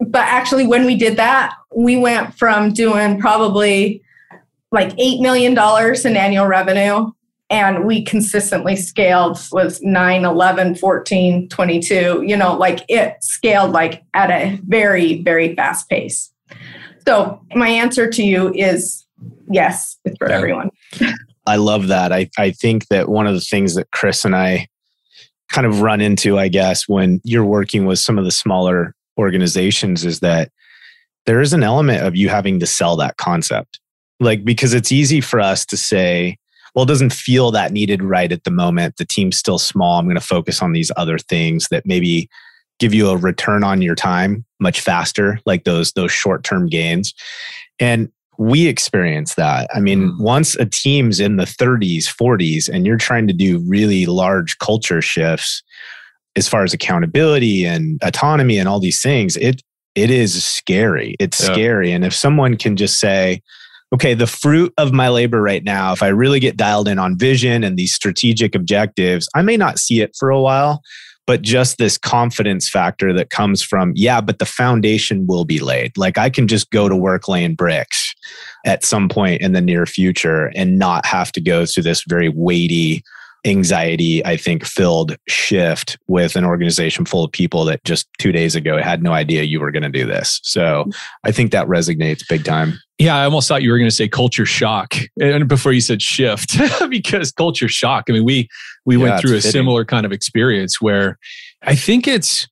[0.00, 4.02] but actually, when we did that, we went from doing probably
[4.72, 7.10] like $8 million in annual revenue
[7.50, 14.04] and we consistently scaled was 9 11 14 22 you know like it scaled like
[14.14, 16.32] at a very very fast pace.
[17.06, 19.04] So my answer to you is
[19.50, 20.36] yes it's for yeah.
[20.36, 20.70] everyone.
[21.46, 22.12] I love that.
[22.12, 24.68] I, I think that one of the things that chris and i
[25.50, 30.04] kind of run into i guess when you're working with some of the smaller organizations
[30.04, 30.50] is that
[31.26, 33.78] there is an element of you having to sell that concept.
[34.18, 36.36] Like, because it's easy for us to say,
[36.74, 38.96] well, it doesn't feel that needed right at the moment.
[38.96, 39.98] The team's still small.
[39.98, 42.28] I'm going to focus on these other things that maybe
[42.78, 47.14] give you a return on your time much faster, like those those short term gains.
[47.78, 49.68] And we experience that.
[49.74, 50.20] I mean, mm.
[50.20, 55.02] once a team's in the 30s, 40s, and you're trying to do really large culture
[55.02, 55.62] shifts,
[56.36, 59.62] as far as accountability and autonomy and all these things, it
[59.94, 61.16] it is scary.
[61.18, 61.52] It's yeah.
[61.52, 61.92] scary.
[61.92, 63.42] And if someone can just say,
[63.92, 67.18] okay, the fruit of my labor right now, if I really get dialed in on
[67.18, 70.80] vision and these strategic objectives, I may not see it for a while,
[71.26, 75.98] but just this confidence factor that comes from, yeah, but the foundation will be laid.
[75.98, 78.14] Like I can just go to work laying bricks
[78.64, 82.28] at some point in the near future and not have to go through this very
[82.28, 83.02] weighty
[83.44, 88.54] anxiety, I think, filled shift with an organization full of people that just two days
[88.54, 90.40] ago had no idea you were going to do this.
[90.42, 90.86] So
[91.24, 92.78] I think that resonates big time.
[92.98, 96.02] Yeah, I almost thought you were going to say culture shock, and before you said
[96.02, 96.58] shift,
[96.90, 98.04] because culture shock.
[98.08, 98.46] I mean, we
[98.84, 99.52] we yeah, went through a fitting.
[99.52, 101.18] similar kind of experience where
[101.62, 102.46] I think it's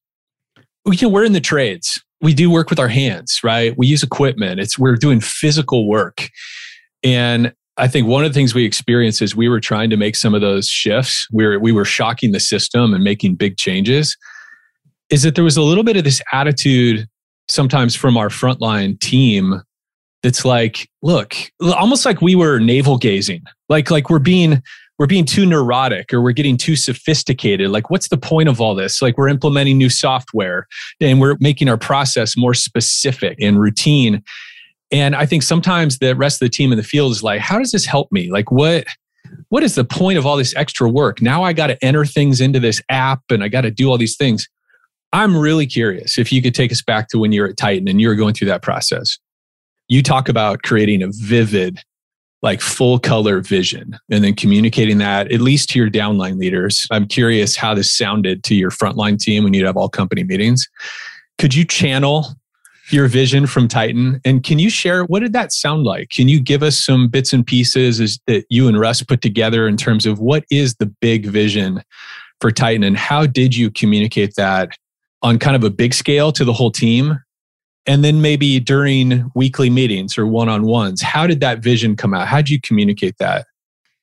[0.86, 2.02] you know we're in the trades.
[2.20, 3.76] We do work with our hands, right?
[3.76, 4.58] We use equipment.
[4.58, 6.30] It's we're doing physical work,
[7.04, 10.16] and I think one of the things we experienced is we were trying to make
[10.16, 11.26] some of those shifts.
[11.32, 14.16] We were, we were shocking the system and making big changes.
[15.10, 17.06] Is that there was a little bit of this attitude
[17.48, 19.62] sometimes from our frontline team
[20.22, 24.62] that's like, look, almost like we were navel gazing, like like we're being
[24.98, 27.70] we're being too neurotic or we're getting too sophisticated.
[27.70, 29.00] Like, what's the point of all this?
[29.00, 30.66] Like, we're implementing new software
[31.00, 34.22] and we're making our process more specific and routine.
[34.90, 37.58] And I think sometimes the rest of the team in the field is like, how
[37.58, 38.30] does this help me?
[38.30, 38.86] Like, what?
[39.50, 41.20] What is the point of all this extra work?
[41.20, 43.98] Now I got to enter things into this app and I got to do all
[43.98, 44.48] these things.
[45.12, 47.88] I'm really curious if you could take us back to when you were at Titan
[47.88, 49.18] and you were going through that process.
[49.88, 51.82] You talk about creating a vivid,
[52.42, 56.86] like full color vision and then communicating that at least to your downline leaders.
[56.90, 60.68] I'm curious how this sounded to your frontline team when you'd have all company meetings.
[61.38, 62.34] Could you channel
[62.92, 64.20] your vision from Titan.
[64.24, 66.10] And can you share what did that sound like?
[66.10, 69.76] Can you give us some bits and pieces that you and Russ put together in
[69.76, 71.82] terms of what is the big vision
[72.40, 74.70] for Titan and how did you communicate that
[75.22, 77.18] on kind of a big scale to the whole team?
[77.86, 82.12] And then maybe during weekly meetings or one on ones, how did that vision come
[82.12, 82.28] out?
[82.28, 83.46] How did you communicate that?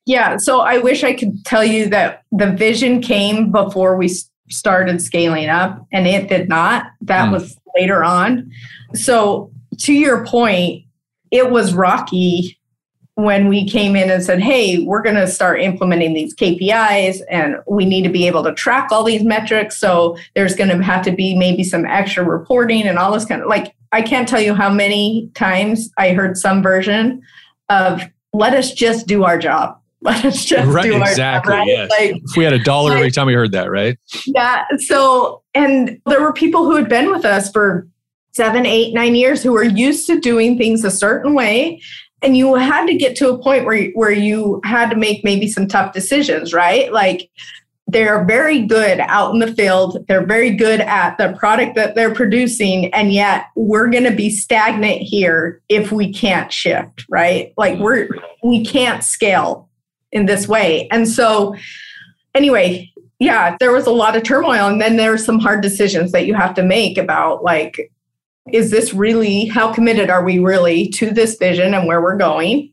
[0.07, 4.09] Yeah, so I wish I could tell you that the vision came before we
[4.49, 6.87] started scaling up, and it did not.
[7.01, 7.31] That mm.
[7.33, 8.51] was later on.
[8.93, 10.85] So, to your point,
[11.31, 12.57] it was rocky
[13.15, 17.57] when we came in and said, Hey, we're going to start implementing these KPIs and
[17.67, 19.77] we need to be able to track all these metrics.
[19.77, 23.41] So, there's going to have to be maybe some extra reporting and all this kind
[23.41, 27.21] of like, I can't tell you how many times I heard some version
[27.69, 28.01] of,
[28.33, 29.79] Let us just do our job.
[30.05, 31.59] Let us just right, do exactly, our job.
[31.59, 31.67] Right?
[31.67, 31.89] Yes.
[31.89, 33.97] Like, if we had a dollar like, every time we heard that, right?
[34.27, 34.65] Yeah.
[34.77, 37.87] So, and there were people who had been with us for
[38.31, 41.81] seven, eight, nine years who were used to doing things a certain way.
[42.21, 45.47] And you had to get to a point where, where you had to make maybe
[45.47, 46.91] some tough decisions, right?
[46.91, 47.29] Like
[47.87, 50.05] they're very good out in the field.
[50.07, 52.93] They're very good at the product that they're producing.
[52.93, 57.53] And yet we're going to be stagnant here if we can't shift, right?
[57.57, 58.09] Like we're,
[58.43, 59.69] we can't scale
[60.11, 60.87] in this way.
[60.91, 61.55] And so,
[62.33, 64.67] anyway, yeah, there was a lot of turmoil.
[64.67, 67.91] And then there are some hard decisions that you have to make about like,
[68.51, 72.71] is this really how committed are we really to this vision and where we're going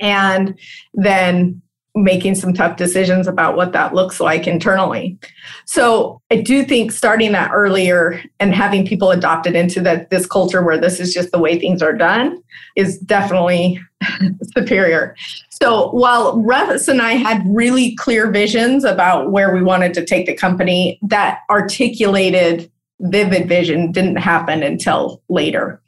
[0.00, 0.58] and
[0.94, 1.60] then
[2.02, 5.18] making some tough decisions about what that looks like internally
[5.64, 10.62] so i do think starting that earlier and having people adopted into that this culture
[10.62, 12.42] where this is just the way things are done
[12.76, 13.80] is definitely
[14.56, 15.14] superior
[15.60, 20.26] so while Russ and I had really clear visions about where we wanted to take
[20.26, 25.80] the company, that articulated vivid vision didn't happen until later.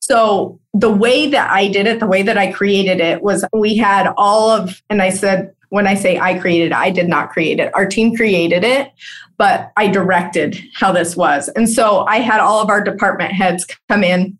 [0.00, 3.76] So the way that I did it, the way that I created it was we
[3.76, 7.60] had all of, and I said, when I say I created I did not create
[7.60, 7.74] it.
[7.74, 8.92] Our team created it,
[9.36, 11.48] but I directed how this was.
[11.48, 14.38] And so I had all of our department heads come in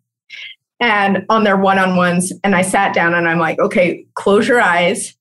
[0.80, 4.46] and on their one on ones, and I sat down and I'm like, okay, close
[4.46, 5.14] your eyes.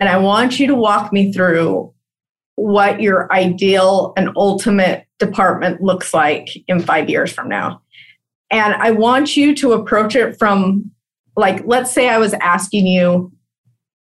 [0.00, 1.92] And I want you to walk me through
[2.56, 7.80] what your ideal and ultimate department looks like in five years from now.
[8.50, 10.90] And I want you to approach it from,
[11.36, 13.32] like, let's say I was asking you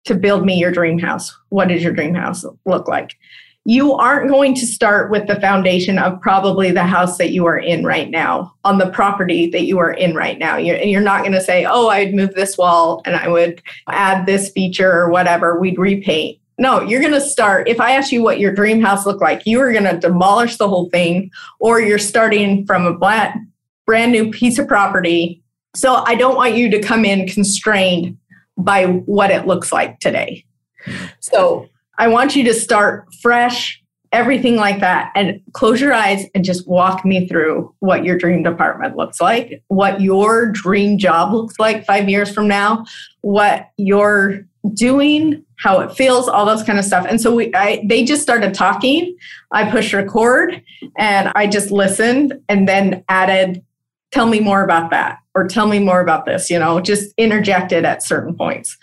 [0.05, 1.37] to build me your dream house.
[1.51, 3.17] What does your dream house look like?
[3.65, 7.59] You aren't going to start with the foundation of probably the house that you are
[7.59, 10.57] in right now, on the property that you are in right now.
[10.57, 13.63] You're, and you're not going to say, oh, I'd move this wall and I would
[13.89, 15.61] add this feature or whatever.
[15.61, 17.67] We'd repaint no, you're going to start.
[17.67, 20.59] If I ask you what your dream house looked like, you are going to demolish
[20.59, 23.49] the whole thing, or you're starting from a brand,
[23.87, 25.43] brand new piece of property.
[25.75, 28.17] So I don't want you to come in constrained
[28.57, 30.45] by what it looks like today.
[31.21, 36.45] So I want you to start fresh, everything like that, and close your eyes and
[36.45, 41.59] just walk me through what your dream department looks like, what your dream job looks
[41.59, 42.85] like five years from now,
[43.23, 47.07] what your doing, how it feels, all those kind of stuff.
[47.09, 49.17] And so we, I, they just started talking.
[49.51, 50.63] I pushed record
[50.99, 53.65] and I just listened and then added,
[54.13, 57.85] tell me more about that or tell me more about this, you know, just interjected
[57.85, 58.77] at certain points.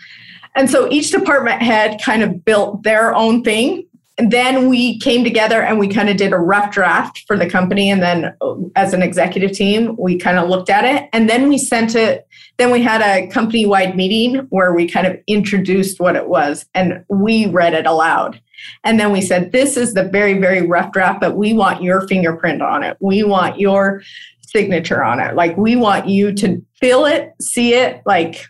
[0.56, 3.86] And so each department head kind of built their own thing
[4.20, 7.50] and then we came together and we kind of did a rough draft for the
[7.50, 7.90] company.
[7.90, 11.48] And then uh, as an executive team, we kind of looked at it and then
[11.48, 12.28] we sent it.
[12.58, 16.66] Then we had a company wide meeting where we kind of introduced what it was
[16.74, 18.42] and we read it aloud.
[18.84, 22.06] And then we said, This is the very, very rough draft, but we want your
[22.06, 22.98] fingerprint on it.
[23.00, 24.04] We want your
[24.52, 25.36] signature on it.
[25.36, 28.46] Like, we want you to feel it, see it, like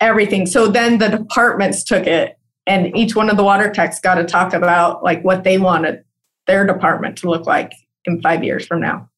[0.00, 0.46] everything.
[0.46, 2.36] So then the departments took it
[2.66, 6.02] and each one of the water techs got to talk about like what they wanted
[6.46, 7.72] their department to look like
[8.04, 9.08] in five years from now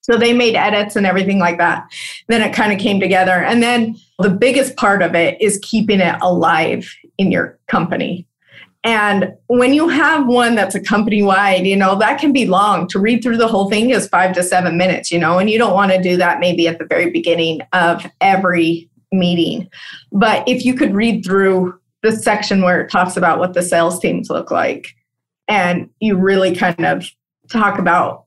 [0.00, 1.84] so they made edits and everything like that
[2.28, 6.00] then it kind of came together and then the biggest part of it is keeping
[6.00, 6.88] it alive
[7.18, 8.26] in your company
[8.86, 12.88] and when you have one that's a company wide, you know, that can be long.
[12.88, 15.58] To read through the whole thing is five to seven minutes, you know, and you
[15.58, 19.68] don't want to do that maybe at the very beginning of every meeting.
[20.12, 23.98] But if you could read through the section where it talks about what the sales
[23.98, 24.94] teams look like.
[25.48, 27.10] And you really kind of
[27.50, 28.24] talk about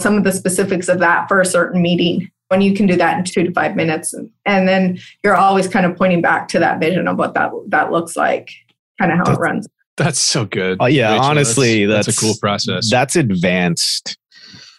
[0.00, 3.18] some of the specifics of that for a certain meeting when you can do that
[3.18, 4.14] in two to five minutes.
[4.44, 7.92] And then you're always kind of pointing back to that vision of what that, that
[7.92, 8.50] looks like,
[8.98, 9.68] kind of how that's, it runs.
[10.00, 10.80] That's so good.
[10.80, 12.90] Uh, yeah, Rachel, honestly, that's, that's, that's a cool process.
[12.90, 14.16] That's advanced.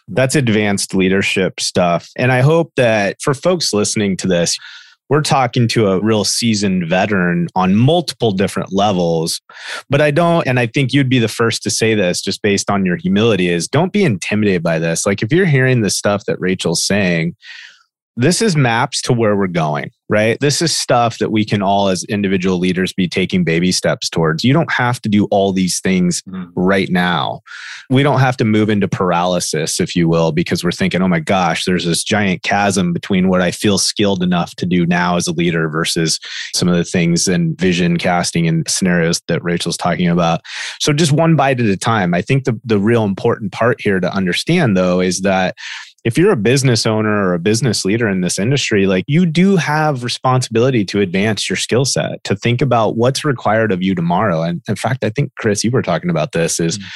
[0.08, 2.10] That's advanced leadership stuff.
[2.16, 4.58] And I hope that for folks listening to this,
[5.08, 9.40] we're talking to a real seasoned veteran on multiple different levels.
[9.88, 12.68] But I don't, and I think you'd be the first to say this just based
[12.68, 15.06] on your humility is don't be intimidated by this.
[15.06, 17.36] Like if you're hearing the stuff that Rachel's saying,
[18.16, 20.38] this is maps to where we're going, right?
[20.40, 24.44] This is stuff that we can all, as individual leaders, be taking baby steps towards.
[24.44, 26.50] You don't have to do all these things mm.
[26.54, 27.40] right now.
[27.88, 31.20] We don't have to move into paralysis, if you will, because we're thinking, oh my
[31.20, 35.26] gosh, there's this giant chasm between what I feel skilled enough to do now as
[35.26, 36.20] a leader versus
[36.54, 40.42] some of the things and vision casting and scenarios that Rachel's talking about.
[40.80, 42.12] So, just one bite at a time.
[42.12, 45.56] I think the, the real important part here to understand, though, is that
[46.04, 49.56] if you're a business owner or a business leader in this industry, like you do
[49.56, 54.42] have responsibility to advance your skill set, to think about what's required of you tomorrow.
[54.42, 56.88] And in fact, I think, Chris, you were talking about this is mm-hmm.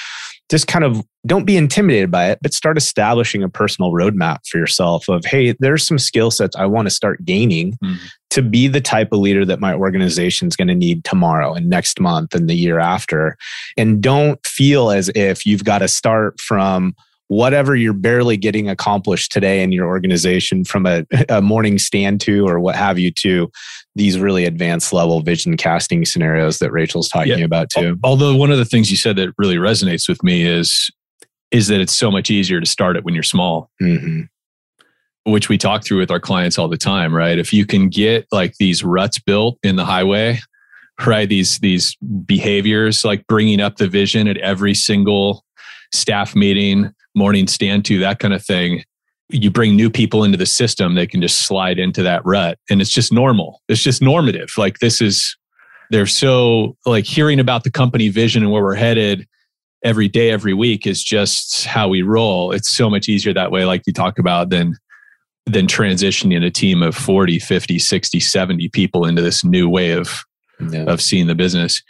[0.51, 4.59] just kind of don't be intimidated by it, but start establishing a personal roadmap for
[4.59, 7.95] yourself of, hey, there's some skill sets I want to start gaining mm-hmm.
[8.31, 11.69] to be the type of leader that my organization is going to need tomorrow and
[11.69, 13.37] next month and the year after.
[13.77, 16.97] And don't feel as if you've got to start from
[17.29, 22.47] whatever you're barely getting accomplished today in your organization from a, a, morning stand to
[22.47, 23.51] or what have you to
[23.95, 27.45] these really advanced level vision casting scenarios that Rachel's talking yeah.
[27.45, 27.99] about too.
[28.05, 30.91] Although one of the things you said that really resonates with me is
[31.53, 33.71] is that it's so much easier to start it when you're small.
[33.81, 34.23] Mm-hmm.
[35.31, 37.39] Which we talk through with our clients all the time, right?
[37.39, 40.39] If you can get like these ruts built in the highway,
[41.05, 41.29] right?
[41.29, 41.97] These these
[42.27, 45.45] behaviors like bringing up the vision at every single
[45.93, 48.85] staff meeting, morning stand to, that kind of thing.
[49.29, 52.59] You bring new people into the system, they can just slide into that rut.
[52.71, 53.61] And it's just normal.
[53.69, 54.51] It's just normative.
[54.57, 55.37] Like this is,
[55.91, 59.27] they're so like hearing about the company vision and where we're headed
[59.85, 62.53] every day, every week is just how we roll.
[62.53, 64.77] It's so much easier that way, like you talk about, than
[65.47, 70.25] than transitioning a team of 40, 50, 60, 70 people into this new way of
[70.61, 70.85] yeah.
[70.85, 71.83] of seeing the business.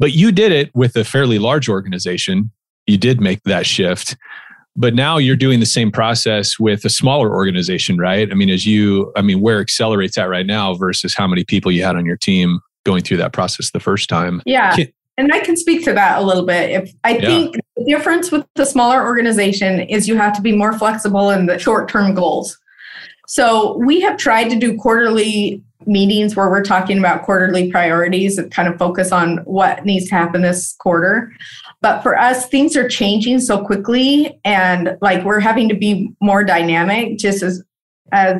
[0.00, 2.50] But you did it with a fairly large organization.
[2.86, 4.16] You did make that shift
[4.76, 8.30] but now you're doing the same process with a smaller organization right?
[8.30, 11.70] I mean as you i mean where Xcelerate's at right now versus how many people
[11.72, 14.42] you had on your team going through that process the first time.
[14.44, 14.76] Yeah.
[14.76, 16.70] Can, and i can speak to that a little bit.
[16.70, 17.26] If i yeah.
[17.26, 21.46] think the difference with the smaller organization is you have to be more flexible in
[21.46, 22.58] the short term goals.
[23.26, 28.50] So we have tried to do quarterly meetings where we're talking about quarterly priorities and
[28.50, 31.32] kind of focus on what needs to happen this quarter.
[31.84, 36.42] But for us, things are changing so quickly and like we're having to be more
[36.42, 37.62] dynamic just as
[38.10, 38.38] as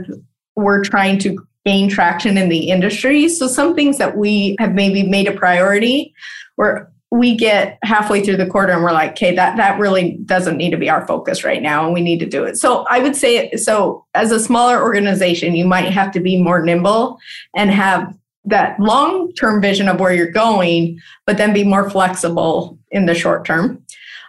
[0.56, 1.36] we're trying to
[1.66, 3.28] gain traction in the industry.
[3.28, 6.14] So some things that we have maybe made a priority,
[6.56, 10.56] we're we get halfway through the quarter and we're like, okay, that that really doesn't
[10.56, 12.56] need to be our focus right now, and we need to do it.
[12.56, 16.62] So I would say, so as a smaller organization, you might have to be more
[16.62, 17.18] nimble
[17.54, 18.10] and have
[18.44, 23.14] that long term vision of where you're going, but then be more flexible in the
[23.14, 23.82] short term.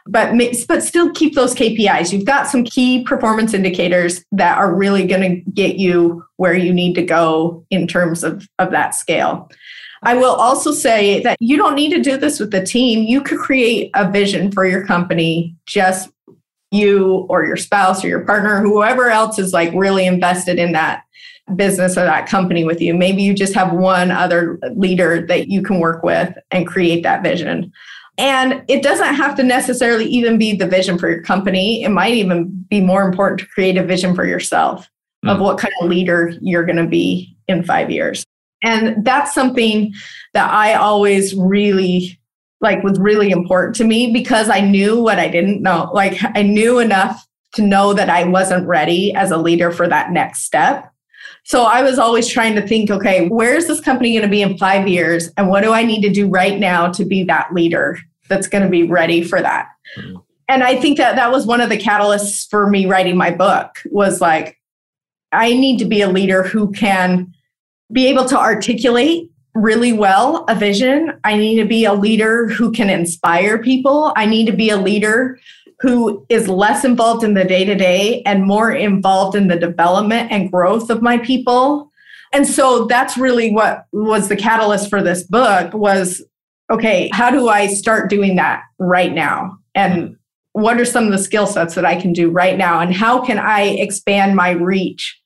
[0.07, 0.35] But
[0.67, 2.13] but still keep those KPIs.
[2.13, 6.71] You've got some key performance indicators that are really going to get you where you
[6.71, 9.49] need to go in terms of of that scale.
[10.03, 13.03] I will also say that you don't need to do this with the team.
[13.05, 16.11] You could create a vision for your company, just
[16.69, 21.03] you or your spouse or your partner, whoever else is like really invested in that
[21.55, 22.93] business or that company with you.
[22.93, 27.21] Maybe you just have one other leader that you can work with and create that
[27.21, 27.71] vision.
[28.17, 31.83] And it doesn't have to necessarily even be the vision for your company.
[31.83, 34.89] It might even be more important to create a vision for yourself
[35.23, 35.31] mm.
[35.31, 38.25] of what kind of leader you're going to be in five years.
[38.63, 39.93] And that's something
[40.33, 42.19] that I always really
[42.61, 45.91] like was really important to me because I knew what I didn't know.
[45.93, 50.11] Like I knew enough to know that I wasn't ready as a leader for that
[50.11, 50.91] next step.
[51.45, 54.57] So I was always trying to think, okay, where's this company going to be in
[54.57, 55.29] five years?
[55.37, 58.63] And what do I need to do right now to be that leader that's going
[58.63, 59.69] to be ready for that?
[59.95, 60.17] Mm-hmm.
[60.49, 63.81] And I think that that was one of the catalysts for me writing my book
[63.91, 64.59] was like,
[65.31, 67.31] I need to be a leader who can
[67.91, 71.13] be able to articulate really well a vision.
[71.23, 74.13] I need to be a leader who can inspire people.
[74.15, 75.39] I need to be a leader
[75.79, 80.31] who is less involved in the day to day and more involved in the development
[80.31, 81.91] and growth of my people.
[82.33, 86.23] And so that's really what was the catalyst for this book was
[86.71, 89.57] okay, how do I start doing that right now?
[89.75, 90.17] And
[90.53, 92.79] what are some of the skill sets that I can do right now?
[92.79, 95.19] And how can I expand my reach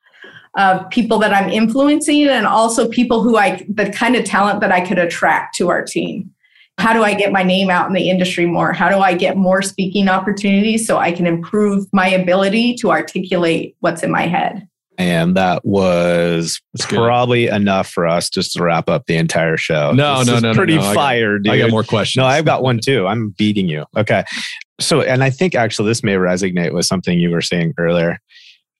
[0.57, 4.71] of people that I'm influencing and also people who I, the kind of talent that
[4.71, 6.31] I could attract to our team?
[6.80, 8.71] How do I get my name out in the industry more?
[8.73, 13.75] How do I get more speaking opportunities so I can improve my ability to articulate
[13.82, 14.67] what's in my head?
[14.97, 19.93] And that was probably enough for us just to wrap up the entire show.
[19.93, 20.93] No, this no, no, pretty no, no.
[20.93, 21.53] fire, dude.
[21.53, 22.21] I got more questions.
[22.21, 23.07] No, I've got one too.
[23.07, 23.86] I'm beating you.
[23.95, 24.23] Okay.
[24.82, 28.19] So, and I think actually this may resonate with something you were saying earlier.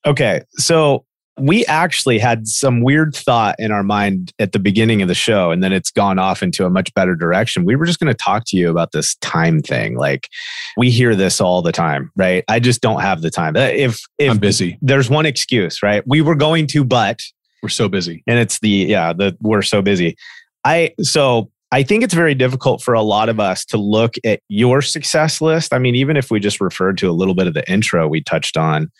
[0.06, 0.41] Okay.
[0.54, 1.06] So
[1.40, 5.52] we actually had some weird thought in our mind at the beginning of the show
[5.52, 7.66] and then it's gone off into a much better direction.
[7.66, 9.98] We were just going to talk to you about this time thing.
[9.98, 10.30] Like
[10.78, 12.44] we hear this all the time right?
[12.48, 13.56] I just don't have the time.
[13.56, 14.78] Uh, if if i'm busy.
[14.82, 16.04] there's one excuse right?
[16.06, 17.22] We were going to but
[17.62, 18.24] we're so busy.
[18.28, 20.18] and it's the yeah the we're so busy.
[20.64, 24.42] I so I think it's very difficult for a lot of us to look at
[24.50, 25.72] your success list.
[25.72, 28.24] I mean, even if we just referred to a little bit of the intro we
[28.24, 28.92] touched on,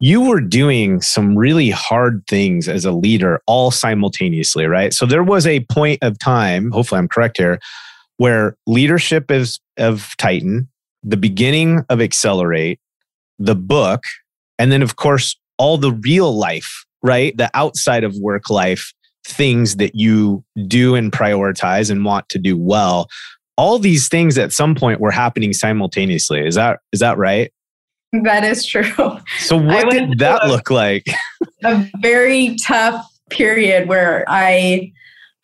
[0.00, 4.92] you were doing some really hard things as a leader all simultaneously, right?
[4.92, 7.58] So there was a point of time, hopefully I'm correct here,
[8.16, 10.68] where leadership is of Titan,
[11.02, 12.78] the beginning of Xcelerate,
[13.38, 14.02] the book,
[14.58, 17.36] and then of course all the real life, right?
[17.36, 18.92] The outside of work life
[19.26, 23.08] things that you do and prioritize and want to do well.
[23.56, 26.46] All these things at some point were happening simultaneously.
[26.46, 27.52] Is that is that right?
[28.22, 28.84] That is true.
[29.38, 31.06] So, what did that look like?
[31.64, 34.92] a very tough period where I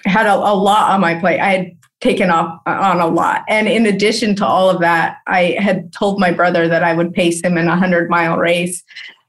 [0.04, 1.40] had a, a, lot on my plate.
[1.40, 3.44] I had taken off uh, on a lot.
[3.48, 7.12] And in addition to all of that, I had told my brother that I would
[7.12, 8.82] pace him in a 100 mile race.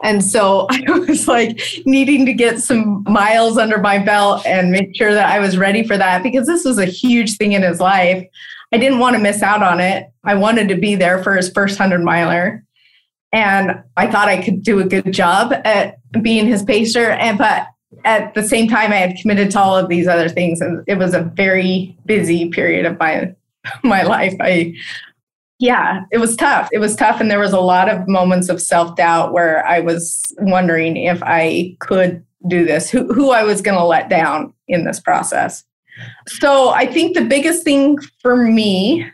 [0.04, 4.96] And so I was like needing to get some miles under my belt and make
[4.96, 7.80] sure that I was ready for that because this was a huge thing in his
[7.80, 8.26] life.
[8.72, 10.10] I didn't want to miss out on it.
[10.24, 12.64] I wanted to be there for his first 100 miler
[13.32, 17.12] and I thought I could do a good job at being his pacer.
[17.12, 17.68] And but
[18.04, 20.98] at the same time, I had committed to all of these other things, and it
[20.98, 23.34] was a very busy period of my
[23.84, 24.36] my life.
[24.40, 24.76] I
[25.60, 26.70] yeah, it was tough.
[26.72, 29.80] It was tough, and there was a lot of moments of self doubt where I
[29.80, 34.54] was wondering if I could do this, who who I was going to let down
[34.68, 35.64] in this process.
[36.28, 39.06] So I think the biggest thing for me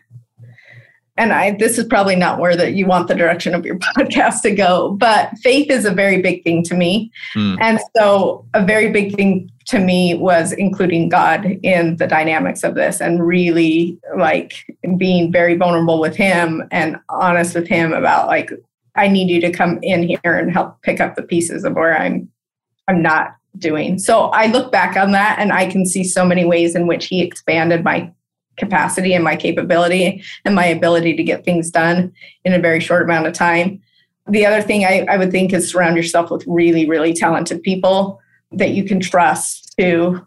[1.17, 4.41] and I this is probably not where that you want the direction of your podcast
[4.43, 7.11] to go, but faith is a very big thing to me.
[7.35, 7.57] Mm.
[7.59, 12.75] And so a very big thing to me was including God in the dynamics of
[12.75, 14.65] this and really like
[14.97, 18.51] being very vulnerable with him and honest with him about like
[18.95, 21.97] I need you to come in here and help pick up the pieces of where
[21.97, 22.29] I'm
[22.87, 23.99] I'm not doing.
[23.99, 27.07] So I look back on that and I can see so many ways in which
[27.07, 28.11] he expanded my
[28.57, 32.11] capacity and my capability and my ability to get things done
[32.43, 33.81] in a very short amount of time.
[34.27, 38.19] The other thing I, I would think is surround yourself with really, really talented people
[38.51, 40.25] that you can trust to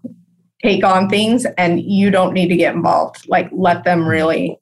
[0.62, 3.28] take on things and you don't need to get involved.
[3.28, 4.58] Like let them really,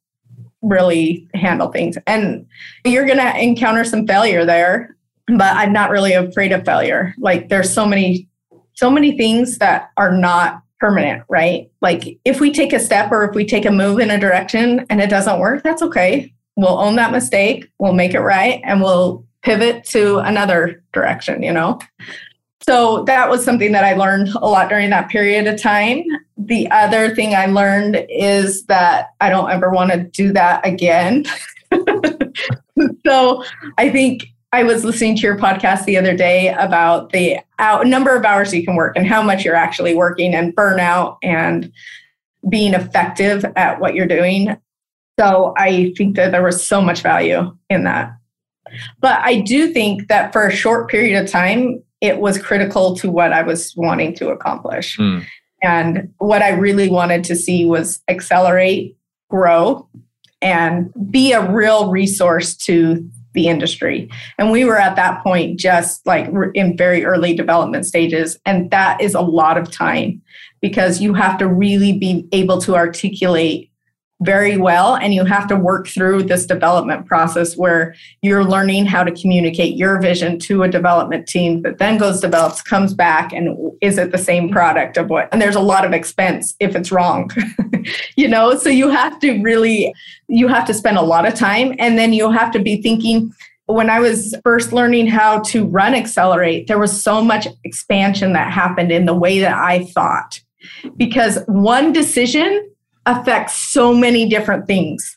[0.63, 1.99] really handle things.
[2.07, 2.47] And
[2.85, 4.97] you're going to encounter some failure there,
[5.27, 7.15] but I'm not really afraid of failure.
[7.19, 8.29] Like there's so many,
[8.75, 11.71] so many things that are not permanent, right?
[11.81, 14.87] Like if we take a step or if we take a move in a direction
[14.91, 16.33] and it doesn't work, that's okay.
[16.57, 21.53] We'll own that mistake, we'll make it right, and we'll pivot to another direction, you
[21.53, 21.79] know?
[22.69, 26.05] So that was something that I learned a lot during that period of time.
[26.37, 31.25] The other thing I learned is that I don't ever want to do that again.
[33.07, 33.45] so
[33.79, 38.17] I think I was listening to your podcast the other day about the out, number
[38.17, 41.71] of hours you can work and how much you're actually working and burnout and
[42.49, 44.57] being effective at what you're doing.
[45.19, 48.17] So I think that there was so much value in that.
[49.01, 53.11] But I do think that for a short period of time, it was critical to
[53.11, 54.97] what I was wanting to accomplish.
[54.97, 55.27] Mm.
[55.63, 58.95] And what I really wanted to see was Xcelerate,
[59.29, 59.89] grow,
[60.41, 64.11] and be a real resource to the industry.
[64.37, 68.37] And we were at that point just like in very early development stages.
[68.45, 70.21] And that is a lot of time
[70.61, 73.71] because you have to really be able to articulate
[74.23, 79.05] very well and you have to work through this development process where you're learning how
[79.05, 83.57] to communicate your vision to a development team that then goes develops comes back and
[83.81, 86.91] is it the same product of what and there's a lot of expense if it's
[86.91, 87.31] wrong
[88.17, 89.95] you know so you have to really
[90.27, 93.33] you have to spend a lot of time and then you have to be thinking
[93.67, 98.51] when I was first learning how to run Xcelerate, there was so much expansion that
[98.51, 100.41] happened in the way that I thought.
[100.97, 102.68] Because one decision
[103.09, 105.17] affects so many different things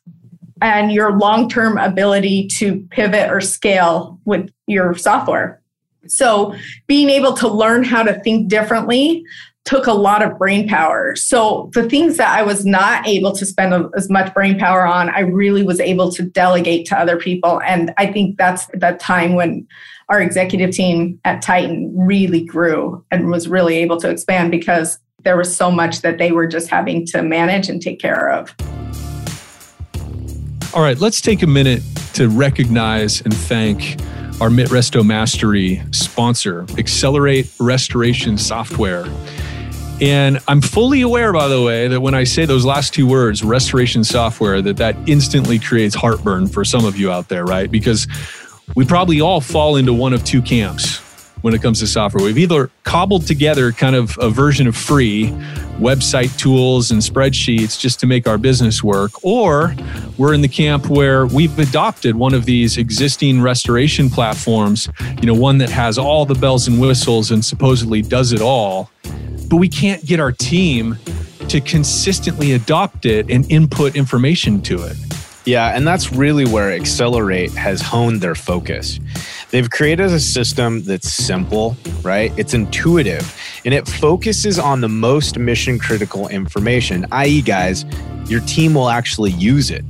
[0.61, 5.61] and your long term ability to pivot or scale with your software.
[6.07, 6.55] So,
[6.87, 9.23] being able to learn how to think differently
[9.65, 11.15] took a lot of brain power.
[11.15, 15.09] So, the things that I was not able to spend as much brain power on,
[15.09, 17.61] I really was able to delegate to other people.
[17.61, 19.67] And I think that's that time when
[20.09, 25.37] our executive team at Titan really grew and was really able to expand because there
[25.37, 28.53] was so much that they were just having to manage and take care of.
[30.73, 33.99] All right, let's take a minute to recognize and thank
[34.41, 39.05] our MitResto Mastery sponsor, Xcelerate Restoration Software.
[40.01, 43.43] And I'm fully aware, by the way, that when I say those last two words,
[43.43, 47.69] restoration software, that that instantly creates heartburn for some of you out there, right?
[47.69, 48.07] Because
[48.75, 51.00] we probably all fall into one of two camps
[51.41, 52.23] when it comes to software.
[52.23, 55.27] We've either cobbled together kind of a version of free
[55.79, 59.75] website tools and spreadsheets just to make our business work, or
[60.17, 64.87] we're in the camp where we've adopted one of these existing restoration platforms,
[65.19, 68.91] you know, one that has all the bells and whistles and supposedly does it all,
[69.49, 70.97] but we can't get our team
[71.47, 74.95] to consistently adopt it and input information to it.
[75.43, 78.99] Yeah, and that's really where Xcelerate has honed their focus.
[79.51, 82.31] They've created a system that's simple, right?
[82.37, 87.85] It's intuitive, and it focuses on the most mission critical information, i.e., guys,
[88.27, 89.83] your team will actually use it.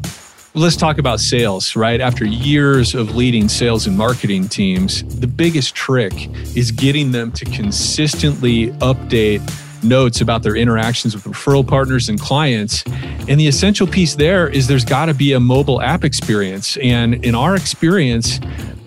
[0.56, 2.02] Let's talk about sales, right?
[2.02, 6.14] After years of leading sales and marketing teams, the biggest trick
[6.58, 9.42] is getting them to consistently update
[9.84, 12.84] notes about their interactions with referral partners and clients.
[13.28, 16.78] And the essential piece there is there's got to be a mobile app experience.
[16.78, 18.40] And in our experience,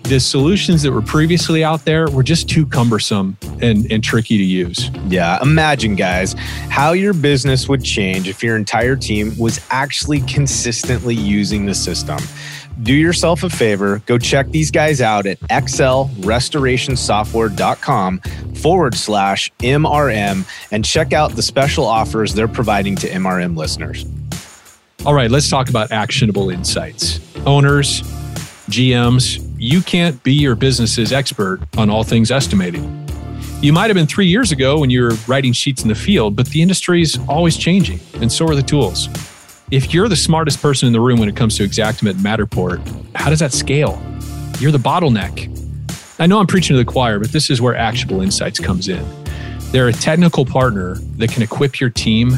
[0.04, 4.44] the solutions that were previously out there were just too cumbersome and, and tricky to
[4.44, 4.90] use.
[5.08, 6.34] Yeah, imagine, guys,
[6.68, 12.18] how your business would change if your entire team was actually consistently using the system
[12.82, 18.18] do yourself a favor, go check these guys out at excelrestorationsoftware.com
[18.54, 24.04] forward slash MRM and check out the special offers they're providing to MRM listeners.
[25.06, 27.20] All right, let's talk about actionable insights.
[27.46, 28.02] Owners,
[28.70, 33.00] GMs, you can't be your business's expert on all things estimating.
[33.60, 36.36] You might have been three years ago when you were writing sheets in the field,
[36.36, 39.08] but the industry is always changing, and so are the tools
[39.70, 42.80] if you're the smartest person in the room when it comes to Xactimate Matterport,
[43.16, 44.00] how does that scale?
[44.60, 45.50] You're the bottleneck.
[46.20, 49.04] I know I'm preaching to the choir, but this is where Actionable Insights comes in.
[49.72, 52.30] They're a technical partner that can equip your team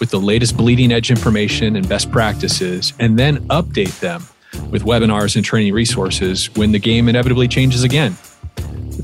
[0.00, 4.22] with the latest bleeding edge information and best practices, and then update them
[4.70, 8.16] with webinars and training resources when the game inevitably changes again.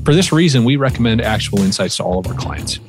[0.05, 2.79] For this reason, we recommend actual Insights to all of our clients.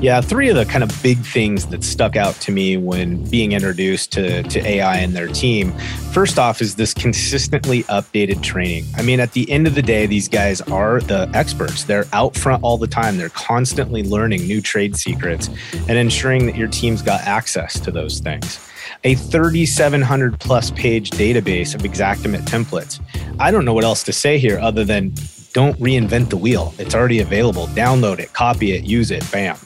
[0.00, 3.52] Yeah, three of the kind of big things that stuck out to me when being
[3.52, 5.70] introduced to, to AI and their team.
[6.12, 8.84] First off, is this consistently updated training.
[8.96, 11.84] I mean, at the end of the day, these guys are the experts.
[11.84, 13.16] They're out front all the time.
[13.16, 18.18] They're constantly learning new trade secrets and ensuring that your team's got access to those
[18.18, 18.71] things
[19.04, 23.00] a 3,700 plus page database of Xactimate templates.
[23.38, 25.12] I don't know what else to say here other than
[25.52, 26.72] don't reinvent the wheel.
[26.78, 27.66] It's already available.
[27.68, 29.56] Download it, copy it, use it, bam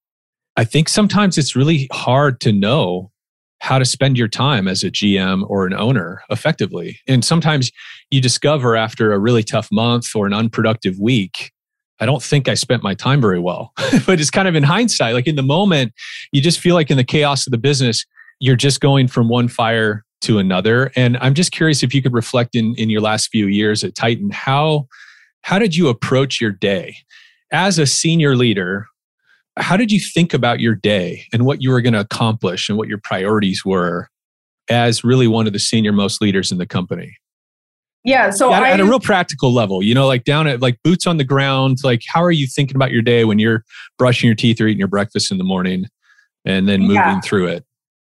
[0.55, 3.11] I think sometimes it's really hard to know
[3.59, 6.99] how to spend your time as a GM or an owner effectively.
[7.07, 7.71] And sometimes
[8.09, 11.51] you discover after a really tough month or an unproductive week,
[11.99, 13.73] I don't think I spent my time very well.
[14.05, 15.93] but it's kind of in hindsight, like in the moment,
[16.31, 18.05] you just feel like in the chaos of the business,
[18.39, 20.91] you're just going from one fire to another.
[20.95, 23.95] And I'm just curious if you could reflect in, in your last few years at
[23.95, 24.87] Titan, how
[25.41, 26.97] how did you approach your day?
[27.53, 28.87] As a senior leader,
[29.55, 32.77] how did you think about your day and what you were going to accomplish and
[32.77, 34.09] what your priorities were
[34.69, 37.15] as really one of the senior most leaders in the company?
[38.07, 38.29] Yeah.
[38.29, 41.05] So at, I, at a real practical level, you know, like down at like boots
[41.05, 43.65] on the ground, like how are you thinking about your day when you're
[43.97, 45.87] brushing your teeth or eating your breakfast in the morning
[46.45, 47.19] and then moving Yeah.
[47.19, 47.65] through it?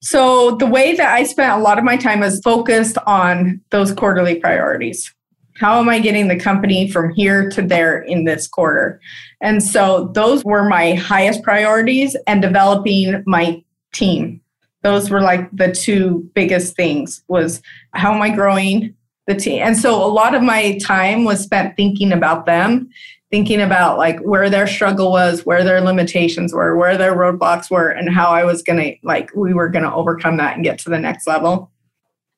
[0.02, 3.90] So the way that I spent a lot of my time was focused on those
[3.90, 5.12] quarterly priorities.
[5.56, 9.00] How am I getting the company from here to there in this quarter?
[9.40, 13.64] And so those were my highest priorities and developing my
[13.94, 14.42] team.
[14.82, 17.62] Those were like the two biggest things was
[17.94, 18.94] how am I growing
[19.28, 19.62] the team?
[19.62, 22.88] And so a lot of my time was spent thinking about them,
[23.30, 27.88] thinking about like where their struggle was, where their limitations were, where their roadblocks were,
[27.88, 30.78] and how I was going to like we were going to overcome that and get
[30.80, 31.70] to the next level.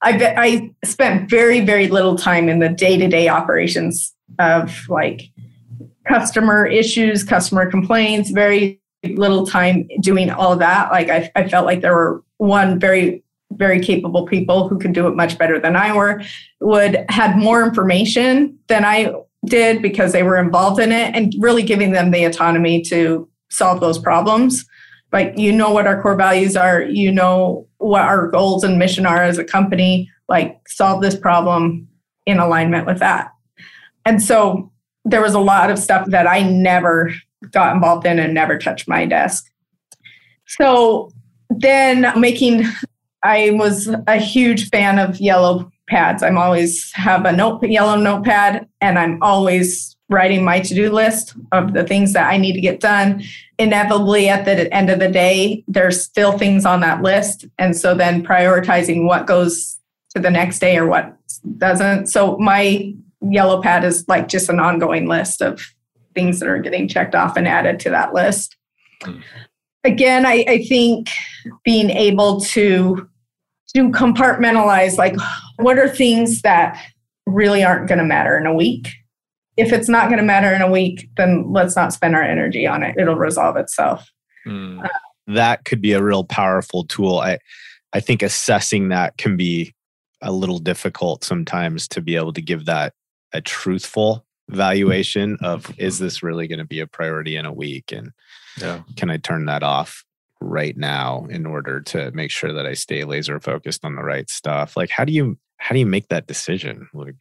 [0.02, 4.86] I bet I spent very very little time in the day to day operations of
[4.88, 5.30] like
[6.06, 8.30] customer issues, customer complaints.
[8.30, 10.90] Very little time doing all that.
[10.90, 13.22] Like I, I felt like there were one very
[13.52, 16.22] very capable people who could do it much better than I were
[16.60, 19.12] would had more information than I
[19.46, 23.80] did because they were involved in it and really giving them the autonomy to solve
[23.80, 24.64] those problems.
[25.12, 29.06] Like you know what our core values are, you know what our goals and mission
[29.06, 31.88] are as a company, like solve this problem
[32.26, 33.32] in alignment with that.
[34.04, 34.70] And so
[35.04, 37.12] there was a lot of stuff that I never
[37.50, 39.50] got involved in and never touched my desk.
[40.46, 41.10] So
[41.48, 42.64] then making
[43.22, 46.22] I was a huge fan of yellow pads.
[46.22, 51.72] I'm always have a note yellow notepad and I'm always writing my to-do list of
[51.72, 53.22] the things that I need to get done.
[53.58, 57.46] Inevitably at the end of the day, there's still things on that list.
[57.58, 59.78] And so then prioritizing what goes
[60.14, 61.16] to the next day or what
[61.58, 62.06] doesn't.
[62.06, 65.62] So my yellow pad is like just an ongoing list of
[66.14, 68.56] things that are getting checked off and added to that list.
[69.02, 69.22] Mm.
[69.84, 71.08] Again, I, I think
[71.64, 73.08] being able to
[73.74, 75.16] to compartmentalize like
[75.56, 76.80] what are things that
[77.26, 78.88] really aren't going to matter in a week
[79.56, 82.66] if it's not going to matter in a week then let's not spend our energy
[82.66, 84.08] on it it'll resolve itself
[84.46, 84.88] Mm.
[85.26, 87.18] that could be a real powerful tool.
[87.18, 87.38] I
[87.92, 89.74] I think assessing that can be
[90.22, 92.94] a little difficult sometimes to be able to give that
[93.34, 97.92] a truthful valuation of is this really going to be a priority in a week
[97.92, 98.12] and
[98.58, 98.80] Yeah.
[98.96, 100.04] can I turn that off
[100.40, 104.28] right now in order to make sure that I stay laser focused on the right
[104.28, 104.76] stuff?
[104.76, 106.88] Like how do you how do you make that decision?
[106.94, 107.14] Like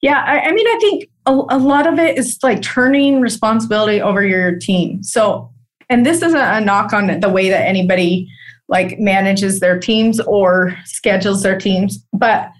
[0.00, 4.00] yeah i, I mean i think a, a lot of it is like turning responsibility
[4.00, 5.50] over your team so
[5.88, 8.28] and this isn't a knock on the way that anybody
[8.68, 12.50] like manages their teams or schedules their teams but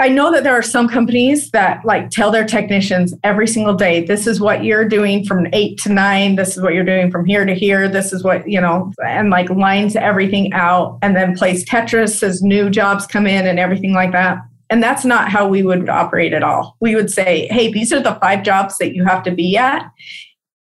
[0.00, 4.04] I know that there are some companies that like tell their technicians every single day,
[4.04, 6.34] this is what you're doing from eight to nine.
[6.34, 7.88] This is what you're doing from here to here.
[7.88, 12.42] This is what, you know, and like lines everything out and then plays Tetris as
[12.42, 14.38] new jobs come in and everything like that.
[14.68, 16.76] And that's not how we would operate at all.
[16.80, 19.88] We would say, hey, these are the five jobs that you have to be at.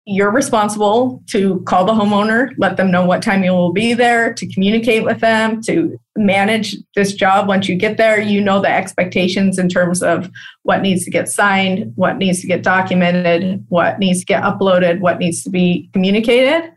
[0.07, 4.33] You're responsible to call the homeowner, let them know what time you will be there,
[4.35, 8.21] to communicate with them, to manage this job once you get there.
[8.21, 10.31] You know the expectations in terms of
[10.63, 15.01] what needs to get signed, what needs to get documented, what needs to get uploaded,
[15.01, 16.73] what needs to be communicated.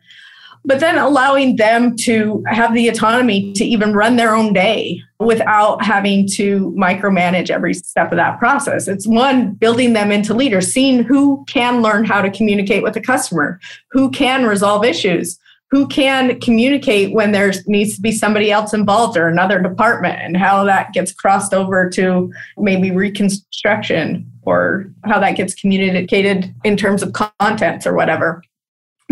[0.65, 5.83] But then allowing them to have the autonomy to even run their own day without
[5.83, 8.87] having to micromanage every step of that process.
[8.87, 13.01] It's one, building them into leaders, seeing who can learn how to communicate with the
[13.01, 13.59] customer,
[13.91, 15.37] who can resolve issues,
[15.69, 20.37] who can communicate when there needs to be somebody else involved or another department, and
[20.37, 27.01] how that gets crossed over to maybe reconstruction or how that gets communicated in terms
[27.01, 28.41] of contents or whatever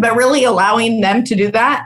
[0.01, 1.85] but really allowing them to do that.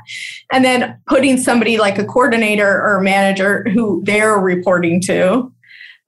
[0.52, 5.52] And then putting somebody like a coordinator or a manager who they're reporting to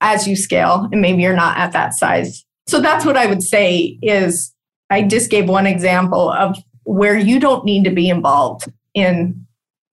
[0.01, 2.45] as you scale and maybe you're not at that size.
[2.67, 4.53] So that's what i would say is
[4.89, 9.45] i just gave one example of where you don't need to be involved in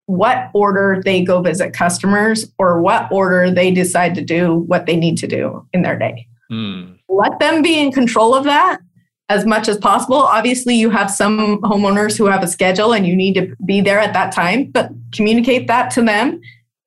[0.06, 4.96] what order they go visit customers or what order they decide to do what they
[4.96, 6.26] need to do in their day.
[6.50, 6.92] Hmm.
[7.08, 8.80] Let them be in control of that
[9.28, 10.16] as much as possible.
[10.16, 13.98] Obviously, you have some homeowners who have a schedule and you need to be there
[13.98, 16.40] at that time, but communicate that to them.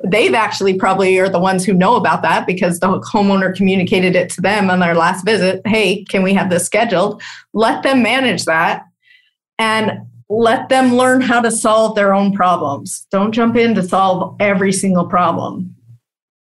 [0.03, 4.29] They've actually probably are the ones who know about that because the homeowner communicated it
[4.31, 5.65] to them on their last visit.
[5.65, 7.21] Hey, can we have this scheduled?
[7.53, 8.83] Let them manage that
[9.57, 9.91] and
[10.29, 13.07] let them learn how to solve their own problems.
[13.09, 15.73] Don't jump in to solve every single problem.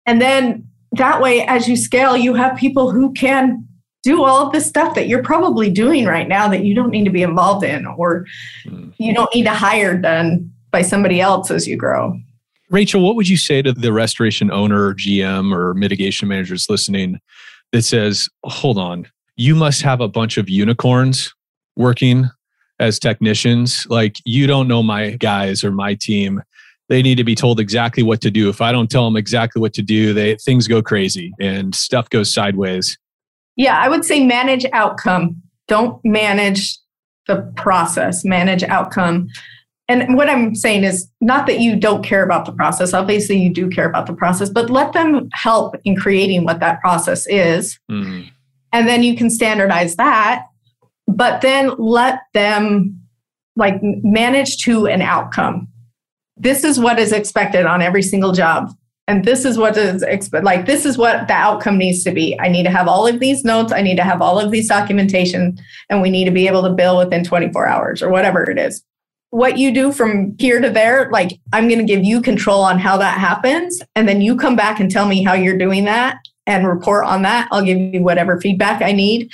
[0.07, 3.67] And then that way, as you scale, you have people who can
[4.03, 7.05] do all of this stuff that you're probably doing right now that you don't need
[7.05, 8.27] to be involved in or
[8.65, 8.93] mm.
[8.99, 12.19] you don't need to hire done by somebody else as you grow.
[12.71, 17.19] Rachel, what would you say to the restoration owner, GM, or mitigation managers listening
[17.73, 21.35] that says, hold on, you must have a bunch of unicorns
[21.77, 22.31] working
[22.79, 23.87] as technicians?
[23.91, 26.43] Like, you don't know my guys or my team.
[26.89, 28.49] They need to be told exactly what to do.
[28.49, 32.09] If I don't tell them exactly what to do, they things go crazy and stuff
[32.09, 32.97] goes sideways.
[33.61, 35.37] Yeah, I would say manage outcome.
[35.69, 36.79] Don't manage
[37.27, 39.29] the process, manage outcome.
[39.87, 42.95] And what I'm saying is not that you don't care about the process.
[42.95, 46.81] Obviously, you do care about the process, but let them help in creating what that
[46.81, 47.79] process is.
[47.91, 48.29] Mm-hmm.
[48.73, 50.47] And then you can standardize that,
[51.07, 52.99] but then let them
[53.57, 55.69] like manage to an outcome.
[56.39, 58.71] This is what is expected on every single job
[59.11, 60.05] and this is what is
[60.43, 62.39] like this is what the outcome needs to be.
[62.39, 63.73] I need to have all of these notes.
[63.73, 65.59] I need to have all of these documentation
[65.89, 68.85] and we need to be able to bill within 24 hours or whatever it is.
[69.31, 72.79] What you do from here to there like i'm going to give you control on
[72.79, 76.19] how that happens and then you come back and tell me how you're doing that
[76.47, 77.49] and report on that.
[77.51, 79.31] I'll give you whatever feedback i need.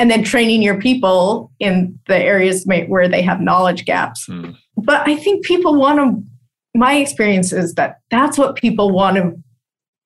[0.00, 4.24] And then training your people in the areas where they have knowledge gaps.
[4.24, 4.52] Hmm.
[4.76, 6.29] but i think people want to
[6.74, 9.36] my experience is that that's what people want to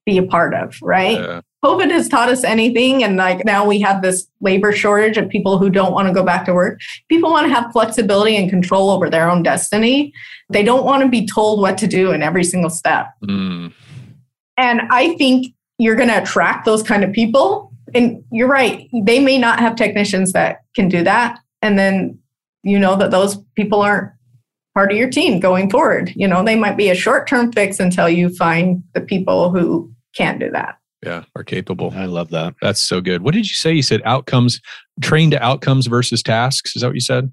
[0.06, 1.18] be a part of, right?
[1.18, 1.40] Yeah.
[1.64, 3.02] COVID has taught us anything.
[3.02, 6.22] And like now we have this labor shortage of people who don't want to go
[6.22, 6.78] back to work.
[7.08, 10.12] People want to have flexibility and control over their own destiny.
[10.50, 13.08] They don't want to be told what to do in every single step.
[13.24, 13.72] Mm.
[14.58, 17.72] And I think you're going to attract those kind of people.
[17.94, 21.38] And you're right, they may not have technicians that can do that.
[21.62, 22.18] And then
[22.62, 24.10] you know that those people aren't
[24.74, 26.12] part of your team going forward.
[26.14, 29.90] You know, they might be a short term fix until you find the people who
[30.14, 30.78] can't do that.
[31.02, 31.92] Yeah, are capable.
[31.94, 32.54] I love that.
[32.62, 33.22] That's so good.
[33.22, 33.72] What did you say?
[33.72, 34.60] You said outcomes,
[35.02, 36.74] train to outcomes versus tasks.
[36.74, 37.32] Is that what you said?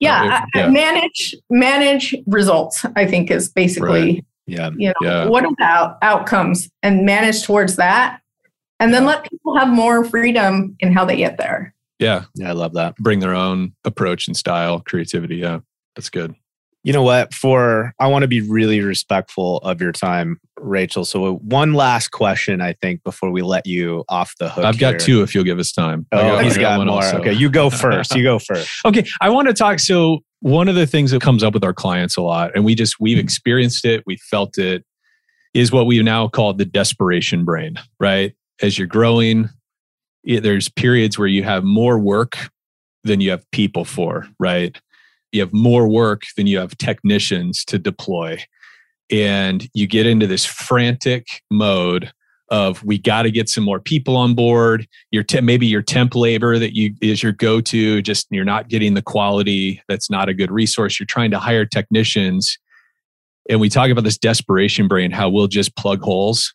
[0.00, 0.68] Yeah, uh, yeah.
[0.68, 2.84] manage manage results.
[2.96, 4.24] I think is basically right.
[4.46, 4.70] yeah.
[4.76, 5.24] You know, yeah.
[5.26, 8.20] what about outcomes and manage towards that,
[8.80, 11.74] and then let people have more freedom in how they get there.
[11.98, 12.96] Yeah, yeah, I love that.
[12.96, 15.36] Bring their own approach and style, creativity.
[15.36, 15.60] Yeah,
[15.94, 16.34] that's good
[16.82, 21.04] you know what for i want to be really respectful of your time rachel.
[21.04, 25.00] So one last question i think before we let you off the hook i've got
[25.00, 26.06] two if you'll give us time.
[26.12, 26.96] Oh got, he's got, got more.
[26.96, 27.18] also.
[27.18, 28.70] okay you go first you go first.
[28.84, 31.74] Okay i want to talk so one of the things that comes up with our
[31.74, 34.84] clients a lot and we just we've experienced it we felt it
[35.54, 38.34] is what we now call the desperation brain right?
[38.60, 39.48] As you're growing
[40.24, 42.38] it, there's periods where you have more work
[43.04, 44.80] than you have people for right
[45.32, 48.38] you have more work than you have technicians to deploy.
[49.10, 52.12] And you get into this frantic mode
[52.50, 54.86] of we got to get some more people on board.
[55.10, 58.92] Your te- maybe your temp labor that you is your go-to just you're not getting
[58.92, 61.00] the quality that's not a good resource.
[61.00, 62.58] You're trying to hire technicians.
[63.48, 66.54] And we talk about this desperation brain how we'll just plug holes.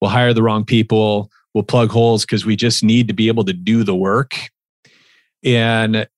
[0.00, 1.30] We'll hire the wrong people.
[1.54, 4.34] We'll plug holes because we just need to be able to do the work.
[5.44, 6.08] And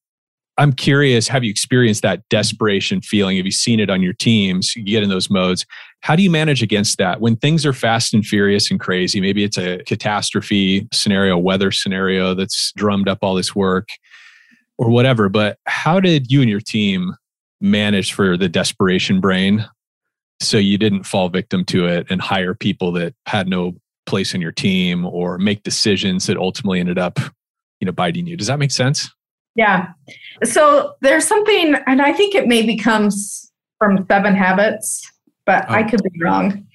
[0.58, 3.38] I'm curious, have you experienced that desperation feeling?
[3.38, 4.76] Have you seen it on your teams?
[4.76, 5.64] You get in those modes.
[6.00, 9.20] How do you manage against that when things are fast and furious and crazy?
[9.20, 13.88] Maybe it's a catastrophe scenario, weather scenario that's drummed up all this work
[14.76, 15.28] or whatever.
[15.28, 17.14] But how did you and your team
[17.60, 19.66] manage for the desperation brain
[20.40, 23.74] so you didn't fall victim to it and hire people that had no
[24.04, 27.18] place in your team or make decisions that ultimately ended up,
[27.80, 28.36] you know, biting you?
[28.36, 29.08] Does that make sense?
[29.54, 29.88] Yeah.
[30.44, 35.10] So there's something, and I think it maybe comes from Seven Habits,
[35.44, 35.74] but oh.
[35.74, 36.66] I could be wrong.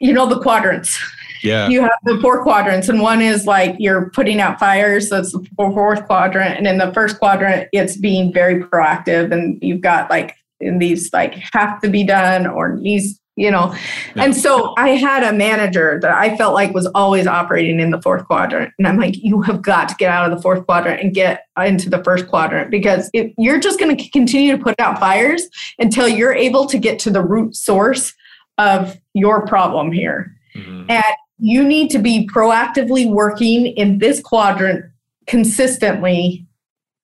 [0.00, 0.98] You know, the quadrants.
[1.42, 1.68] Yeah.
[1.68, 5.10] You have the four quadrants, and one is like you're putting out fires.
[5.10, 6.56] That's the fourth quadrant.
[6.56, 11.12] And in the first quadrant, it's being very proactive, and you've got like in these
[11.12, 13.74] like have to be done or needs you know
[14.14, 14.24] yeah.
[14.24, 18.00] and so i had a manager that i felt like was always operating in the
[18.02, 21.00] fourth quadrant and i'm like you have got to get out of the fourth quadrant
[21.00, 24.78] and get into the first quadrant because if you're just going to continue to put
[24.78, 25.46] out fires
[25.78, 28.12] until you're able to get to the root source
[28.58, 30.84] of your problem here mm-hmm.
[30.90, 31.04] and
[31.44, 34.84] you need to be proactively working in this quadrant
[35.26, 36.46] consistently.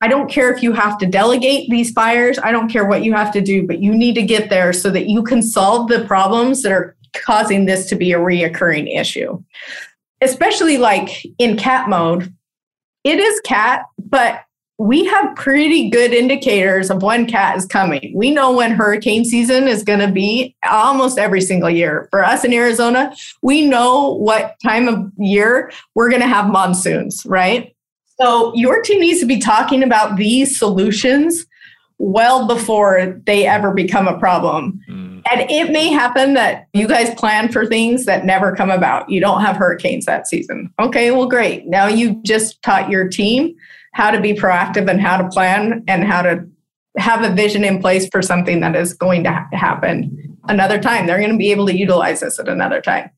[0.00, 3.12] I don't care if you have to delegate these fires, I don't care what you
[3.14, 6.04] have to do, but you need to get there so that you can solve the
[6.04, 9.42] problems that are causing this to be a reoccurring issue.
[10.20, 12.32] Especially like in cat mode,
[13.04, 14.42] it is cat, but
[14.78, 18.12] we have pretty good indicators of when cat is coming.
[18.14, 22.06] We know when hurricane season is going to be almost every single year.
[22.12, 27.26] For us in Arizona, we know what time of year we're going to have monsoons,
[27.26, 27.74] right?
[28.20, 31.46] So your team needs to be talking about these solutions
[31.98, 34.80] well before they ever become a problem.
[34.88, 35.22] Mm.
[35.30, 39.10] And it may happen that you guys plan for things that never come about.
[39.10, 40.72] You don't have hurricanes that season.
[40.78, 41.66] Okay, well, great.
[41.66, 43.54] Now you just taught your team
[43.94, 46.46] how to be proactive and how to plan and how to
[46.98, 51.06] have a vision in place for something that is going to ha- happen another time.
[51.06, 53.10] They're going to be able to utilize this at another time.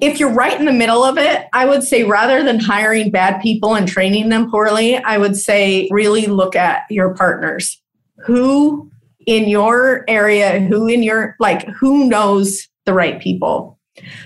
[0.00, 3.40] If you're right in the middle of it, I would say rather than hiring bad
[3.40, 7.80] people and training them poorly, I would say really look at your partners.
[8.26, 8.90] Who
[9.26, 13.78] in your area, who in your, like, who knows the right people?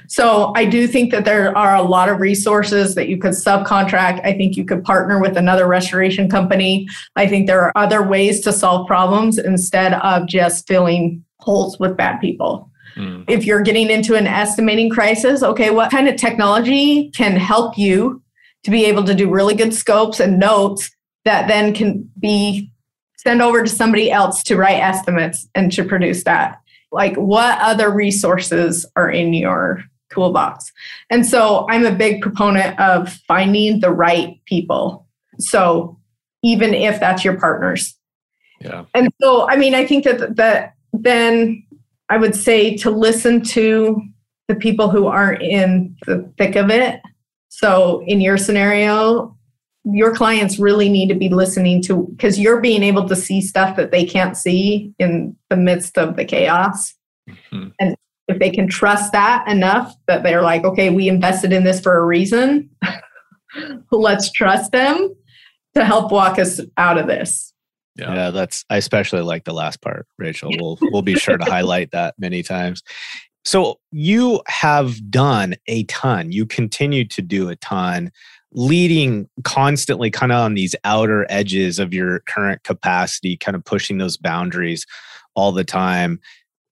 [0.09, 4.21] So I do think that there are a lot of resources that you could subcontract.
[4.25, 6.89] I think you could partner with another restoration company.
[7.15, 11.97] I think there are other ways to solve problems instead of just filling holes with
[11.97, 12.71] bad people.
[12.97, 13.25] Mm.
[13.29, 18.23] If you're getting into an estimating crisis, okay, what kind of technology can help you
[18.65, 20.91] to be able to do really good scopes and notes
[21.25, 22.71] that then can be
[23.17, 26.61] sent over to somebody else to write estimates and to produce that?
[26.93, 29.83] like what other resources are in your
[30.13, 30.73] toolbox
[31.09, 35.07] and so i'm a big proponent of finding the right people
[35.39, 35.97] so
[36.43, 37.97] even if that's your partners
[38.61, 41.65] yeah and so i mean i think that that then
[42.09, 44.01] i would say to listen to
[44.49, 47.01] the people who aren't in the thick of it
[47.49, 49.37] so in your scenario
[49.85, 53.77] your clients really need to be listening to because you're being able to see stuff
[53.77, 56.95] that they can't see in the midst of the chaos.
[57.29, 57.69] Mm-hmm.
[57.79, 57.97] And
[58.29, 61.97] if they can trust that enough that they're like, okay, we invested in this for
[61.97, 62.71] a reason,
[63.91, 65.15] let's trust them
[65.75, 67.53] to help walk us out of this.
[67.97, 68.15] Yeah.
[68.15, 70.51] yeah, that's I especially like the last part, Rachel.
[70.59, 72.83] We'll we'll be sure to highlight that many times.
[73.45, 76.31] So you have done a ton.
[76.33, 78.13] You continue to do a ton
[78.53, 83.99] leading constantly kind of on these outer edges of your current capacity, kind of pushing
[83.99, 84.87] those boundaries
[85.35, 86.21] all the time.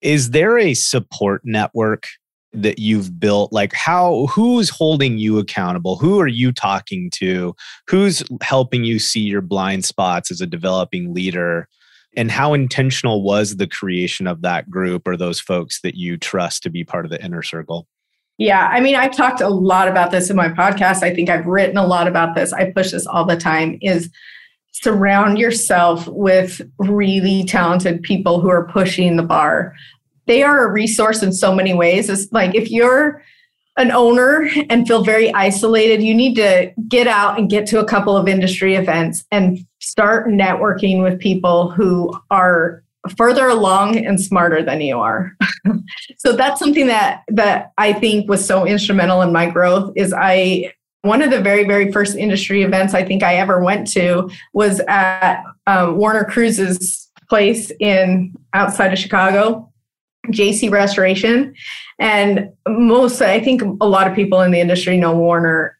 [0.00, 2.06] Is there a support network
[2.52, 3.52] that you've built?
[3.52, 5.96] Like how who's holding you accountable?
[5.96, 7.54] Who are you talking to?
[7.88, 11.68] Who's helping you see your blind spots as a developing leader?
[12.16, 16.62] And how intentional was the creation of that group or those folks that you trust
[16.62, 17.86] to be part of the inner circle?
[18.38, 21.02] Yeah, I mean, I've talked a lot about this in my podcast.
[21.02, 22.52] I think I've written a lot about this.
[22.52, 24.10] I push this all the time is
[24.72, 29.74] surround yourself with really talented people who are pushing the bar.
[30.28, 32.08] They are a resource in so many ways.
[32.08, 33.24] It's like if you're
[33.78, 37.84] an owner and feel very isolated, you need to get out and get to a
[37.84, 42.84] couple of industry events and start networking with people who are
[43.16, 45.32] further along and smarter than you are.
[46.18, 50.72] so that's something that that I think was so instrumental in my growth is I
[51.02, 54.80] one of the very very first industry events I think I ever went to was
[54.88, 59.67] at um, Warner Cruz's place in outside of Chicago,
[60.28, 61.54] JC Restoration,
[61.98, 65.78] and most I think a lot of people in the industry know Warner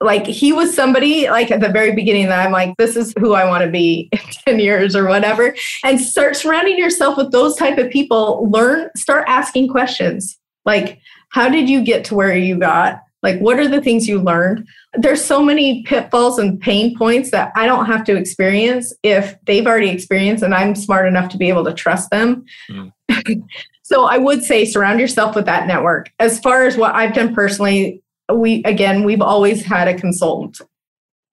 [0.00, 3.32] like he was somebody like at the very beginning that I'm like, this is who
[3.34, 5.56] I want to be in 10 years or whatever.
[5.82, 8.48] And start surrounding yourself with those type of people.
[8.50, 10.38] Learn, start asking questions.
[10.64, 13.00] Like, how did you get to where you got?
[13.22, 14.68] Like, what are the things you learned?
[14.92, 19.66] There's so many pitfalls and pain points that I don't have to experience if they've
[19.66, 22.44] already experienced and I'm smart enough to be able to trust them.
[22.70, 22.92] Mm.
[23.84, 26.10] so I would say surround yourself with that network.
[26.18, 30.60] As far as what I've done personally, we again we've always had a consultant.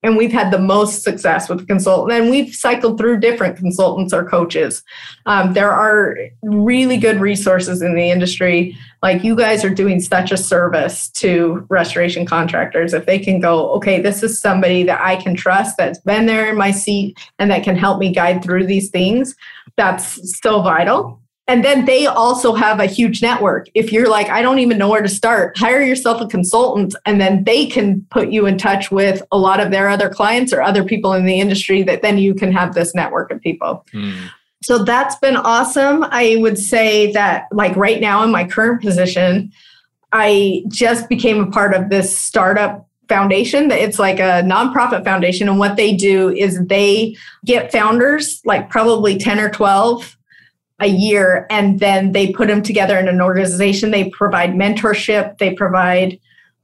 [0.04, 4.12] And we've had the most success with the consultant and we've cycled through different consultants
[4.12, 4.84] or coaches.
[5.28, 8.76] Um, there are really good resources in the industry.
[9.04, 12.96] Like you guys are doing such a service to restoration contractors.
[12.96, 16.50] If they can go okay this is somebody that i can trust that's been there
[16.50, 19.36] in my seat and that can help me guide through these things
[19.78, 21.21] that's so vital
[21.52, 23.68] and then they also have a huge network.
[23.74, 27.20] If you're like, I don't even know where to start, hire yourself a consultant and
[27.20, 30.62] then they can put you in touch with a lot of their other clients or
[30.62, 33.86] other people in the industry that then you can have this network of people.
[33.94, 34.30] Mm.
[34.64, 36.06] So that's been awesome.
[36.06, 39.52] I would say that, like right now in my current position,
[40.14, 43.68] I just became a part of this startup foundation.
[43.68, 45.50] that It's like a nonprofit foundation.
[45.50, 50.16] And what they do is they get founders, like probably 10 or 12
[50.82, 53.92] a year, and then they put them together in an organization.
[53.92, 56.20] They provide mentorship, they provide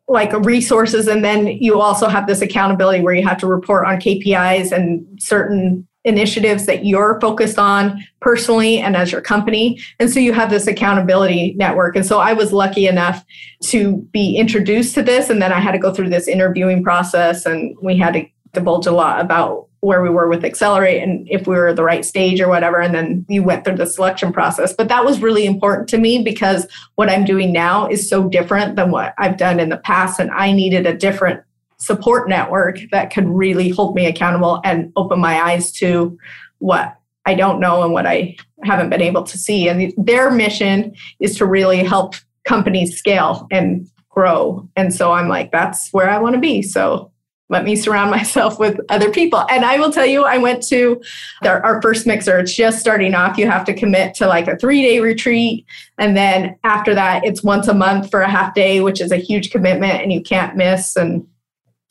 [0.09, 1.07] like resources.
[1.07, 5.05] And then you also have this accountability where you have to report on KPIs and
[5.22, 9.82] certain initiatives that you're focused on personally and as your company.
[9.99, 11.97] And so you have this accountability network.
[11.97, 13.26] And so I was lucky enough
[13.63, 15.30] to be introduced to this.
[15.30, 18.88] And then I had to go through this interviewing process and we had to divulge
[18.88, 22.41] a lot about where we were with Xcelerate and if we were the right stage
[22.41, 22.80] or whatever.
[22.82, 24.73] And then you went through the selection process.
[24.73, 28.75] But that was really important to me because what I'm doing now is so different
[28.75, 30.19] than what I've done in the past.
[30.19, 31.43] And I needed a different
[31.78, 36.17] support network that could really hold me accountable and open my eyes to
[36.57, 36.97] what
[37.28, 39.67] I don't know and what I haven't been able to see.
[39.67, 42.15] And their mission is to really help
[42.45, 44.67] companies scale and grow.
[44.75, 46.63] And so I'm like, that's where I want to be.
[46.63, 47.11] So
[47.49, 49.45] let me surround myself with other people.
[49.49, 51.01] And I will tell you, I went to
[51.43, 52.39] our first mixer.
[52.39, 53.37] It's just starting off.
[53.37, 55.65] You have to commit to like a three day retreat.
[55.97, 59.17] And then after that, it's once a month for a half day, which is a
[59.17, 60.95] huge commitment and you can't miss.
[60.95, 61.27] And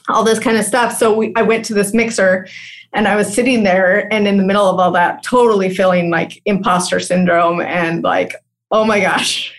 [0.09, 0.97] all this kind of stuff.
[0.97, 2.47] So we, I went to this mixer
[2.93, 6.41] and I was sitting there and in the middle of all that, totally feeling like
[6.45, 8.35] imposter syndrome and like,
[8.71, 9.53] oh my gosh,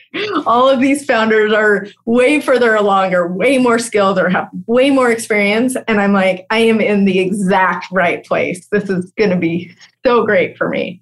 [0.46, 4.90] all of these founders are way further along or way more skilled or have way
[4.90, 5.76] more experience.
[5.88, 8.68] And I'm like, I am in the exact right place.
[8.68, 11.02] This is going to be so great for me.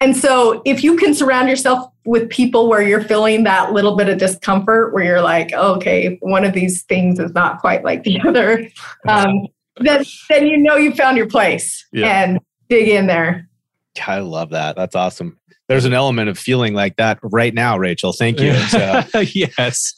[0.00, 4.08] And so if you can surround yourself with people where you're feeling that little bit
[4.08, 8.20] of discomfort, where you're like, okay, one of these things is not quite like the
[8.26, 8.68] other,
[9.06, 12.24] um, then, then you know you found your place yeah.
[12.24, 13.48] and dig in there.
[14.06, 14.76] I love that.
[14.76, 15.38] That's awesome.
[15.68, 18.12] There's an element of feeling like that right now, Rachel.
[18.12, 18.52] Thank you.
[18.68, 19.20] So.
[19.20, 19.94] yes.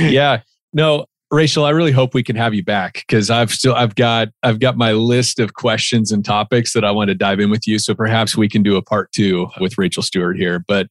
[0.00, 0.40] yeah.
[0.72, 4.28] No, Rachel, I really hope we can have you back because I've still I've got
[4.42, 7.66] I've got my list of questions and topics that I want to dive in with
[7.66, 7.78] you.
[7.78, 10.64] So perhaps we can do a part two with Rachel Stewart here.
[10.66, 10.88] But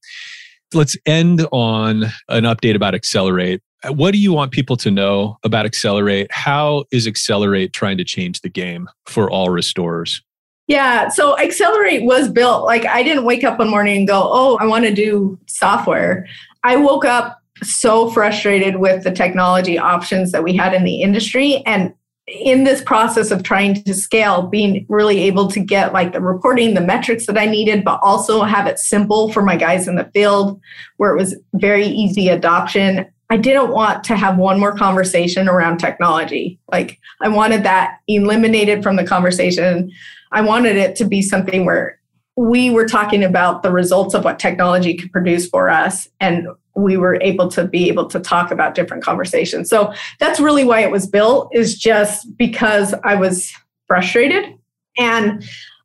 [0.73, 3.59] let's end on an update about Xcelerate.
[3.89, 6.28] What do you want people to know about Xcelerate?
[6.30, 10.21] How is Xcelerate trying to change the game for all restorers?
[10.68, 14.57] Yeah, so Xcelerate was built like I didn't wake up one morning and go, "Oh,
[14.59, 16.28] I want to do software."
[16.63, 21.63] I woke up so frustrated with the technology options that we had in the industry
[21.65, 21.93] and
[22.28, 26.74] in this process of trying to scale being really able to get like the reporting
[26.74, 30.09] the metrics that i needed but also have it simple for my guys in the
[30.13, 30.59] field
[30.97, 33.05] where it was very easy adoption.
[33.30, 36.59] I didn't want to have one more conversation around technology.
[36.70, 39.91] Like i wanted that eliminated from the conversation
[40.32, 41.99] i wanted it to be something where
[42.38, 46.95] we were talking about the results of what technology could produce for us and we
[46.95, 49.67] were able to be able to talk about different conversations.
[49.67, 53.51] So that's really why it was built is just because I was
[53.88, 54.53] frustrated
[54.97, 55.43] and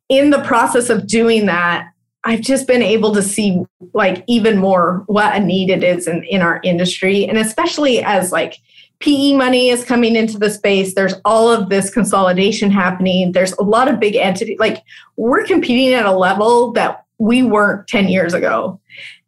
[0.09, 1.89] in the process of doing that
[2.25, 3.63] I've just been able to see
[3.93, 8.31] like even more what a need it is in, in our industry and especially as
[8.31, 8.59] like
[9.03, 10.95] PE money is coming into the space.
[10.95, 13.33] There's all of this consolidation happening.
[13.33, 14.57] There's a lot of big entities.
[14.59, 14.81] Like
[15.17, 18.79] we're competing at a level that we weren't 10 years ago.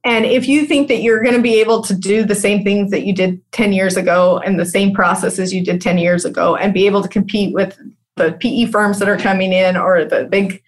[0.05, 2.89] And if you think that you're going to be able to do the same things
[2.91, 6.55] that you did 10 years ago and the same processes you did 10 years ago
[6.55, 7.77] and be able to compete with
[8.15, 10.63] the PE firms that are coming in or the big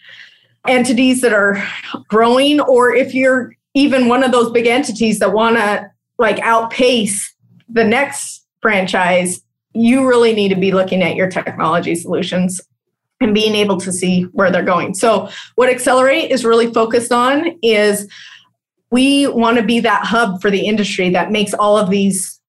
[0.68, 1.66] entities that are
[2.10, 7.34] growing, or if you're even one of those big entities that want to like outpace
[7.70, 9.41] the next franchise,
[9.74, 12.62] you really need to be looking at your technology solutions
[13.20, 14.93] and being able to see where they're going.
[14.93, 18.08] So, what Xcelerate is really focused on is
[18.91, 22.39] we want to be that hub for the industry that makes all of these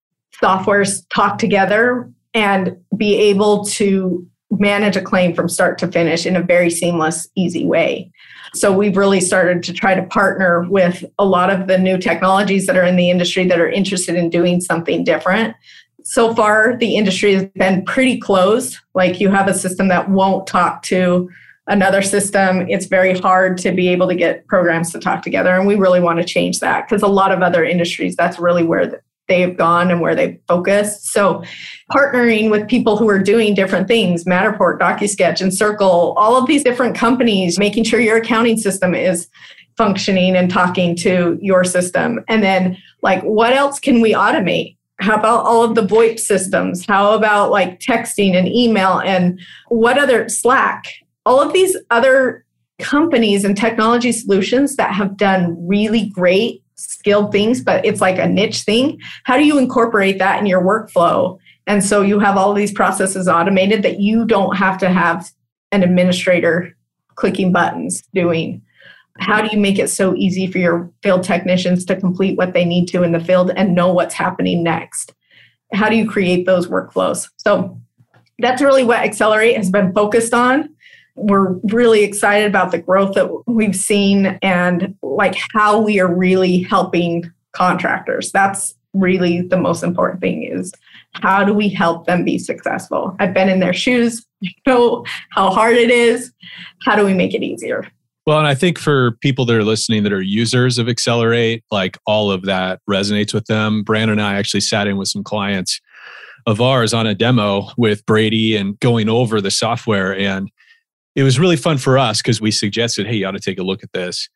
[0.42, 6.36] softwares talk together and be able to manage a claim from start to finish in
[6.36, 8.10] a very seamless, easy way.
[8.54, 12.66] So we've really started to try to partner with a lot of the new technologies
[12.66, 15.54] that are in the industry that are interested in doing something different.
[16.10, 18.78] So far, the industry has been pretty closed.
[18.94, 21.28] Like you have a system that won't talk to
[21.66, 25.54] another system, it's very hard to be able to get programs to talk together.
[25.54, 28.64] And we really want to change that because a lot of other industries, that's really
[28.64, 31.04] where they've gone and where they focus.
[31.04, 31.44] So
[31.92, 36.64] partnering with people who are doing different things, Matterport, DocuSketch, and Circle, all of these
[36.64, 39.28] different companies, making sure your accounting system is
[39.76, 42.24] functioning and talking to your system.
[42.28, 44.77] And then like what else can we automate?
[45.00, 46.84] How about all of the VoIP systems?
[46.86, 50.86] How about like texting and email and what other Slack?
[51.28, 52.42] all of these other
[52.78, 58.26] companies and technology solutions that have done really great skilled things, but it's like a
[58.26, 58.98] niche thing.
[59.24, 61.38] How do you incorporate that in your workflow?
[61.66, 65.30] And so you have all these processes automated that you don't have to have
[65.70, 66.74] an administrator
[67.16, 68.62] clicking buttons doing.
[69.18, 72.64] How do you make it so easy for your field technicians to complete what they
[72.64, 75.14] need to in the field and know what's happening next?
[75.72, 77.28] How do you create those workflows?
[77.36, 77.78] So
[78.38, 80.70] that's really what Xcelerate has been focused on.
[81.16, 86.62] We're really excited about the growth that we've seen and like how we are really
[86.62, 88.30] helping contractors.
[88.30, 90.72] That's really the most important thing is
[91.12, 93.16] how do we help them be successful?
[93.18, 96.32] I've been in their shoes, you know how hard it is.
[96.84, 97.90] How do we make it easier?
[98.28, 101.96] Well, and I think for people that are listening that are users of Xcelerate, like
[102.04, 103.82] all of that resonates with them.
[103.82, 105.80] Brandon and I actually sat in with some clients
[106.44, 110.14] of ours on a demo with Brady and going over the software.
[110.14, 110.50] And
[111.16, 113.62] it was really fun for us because we suggested, hey, you ought to take a
[113.62, 114.28] look at this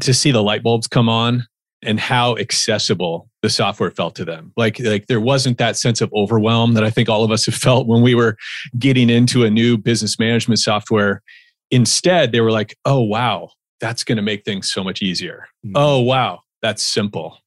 [0.00, 1.46] to see the light bulbs come on
[1.82, 4.54] and how accessible the software felt to them.
[4.56, 7.54] Like, like there wasn't that sense of overwhelm that I think all of us have
[7.54, 8.38] felt when we were
[8.78, 11.22] getting into a new business management software.
[11.70, 13.50] Instead, they were like, oh, wow,
[13.80, 15.48] that's going to make things so much easier.
[15.64, 15.76] Mm-hmm.
[15.76, 17.38] Oh, wow, that's simple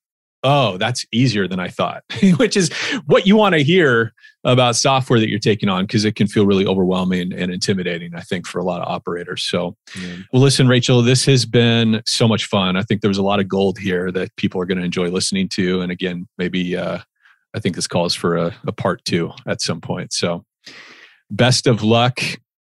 [0.43, 2.03] oh, that's easier than I thought,
[2.37, 2.71] which is
[3.05, 6.47] what you want to hear about software that you're taking on because it can feel
[6.47, 9.43] really overwhelming and intimidating, I think, for a lot of operators.
[9.43, 10.15] So, yeah.
[10.33, 12.75] well, listen, Rachel, this has been so much fun.
[12.75, 15.09] I think there was a lot of gold here that people are going to enjoy
[15.09, 15.81] listening to.
[15.81, 16.99] And again, maybe uh,
[17.53, 20.11] I think this calls for a, a part two at some point.
[20.11, 20.43] So,
[21.29, 22.19] best of luck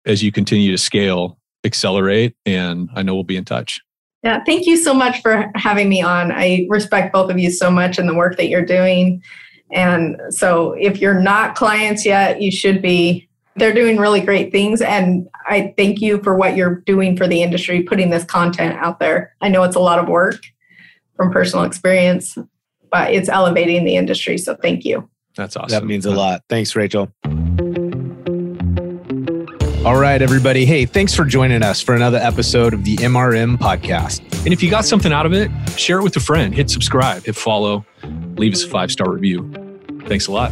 [0.06, 3.80] as you continue to scale, accelerate, and I know we'll be in touch.
[4.22, 6.32] Yeah, thank you so much for having me on.
[6.32, 9.22] I respect both of you so much and the work that you're doing.
[9.72, 13.28] And so if you're not clients yet, you should be.
[13.56, 14.82] They're doing really great things.
[14.82, 19.00] And I thank you for what you're doing for the industry, putting this content out
[19.00, 19.34] there.
[19.40, 20.42] I know it's a lot of work
[21.16, 22.36] from personal experience,
[22.90, 24.36] but it's elevating the industry.
[24.36, 25.08] So thank you.
[25.36, 25.70] That's awesome.
[25.70, 26.42] That means a lot.
[26.50, 27.10] Thanks, Rachel.
[29.86, 30.66] All right, everybody.
[30.66, 34.20] Hey, thanks for joining us for another episode of the MRM podcast.
[34.44, 35.48] And if you got something out of it,
[35.78, 37.86] share it with a friend, hit subscribe, hit follow,
[38.34, 39.48] leave us a five star review.
[40.08, 40.50] Thanks a lot.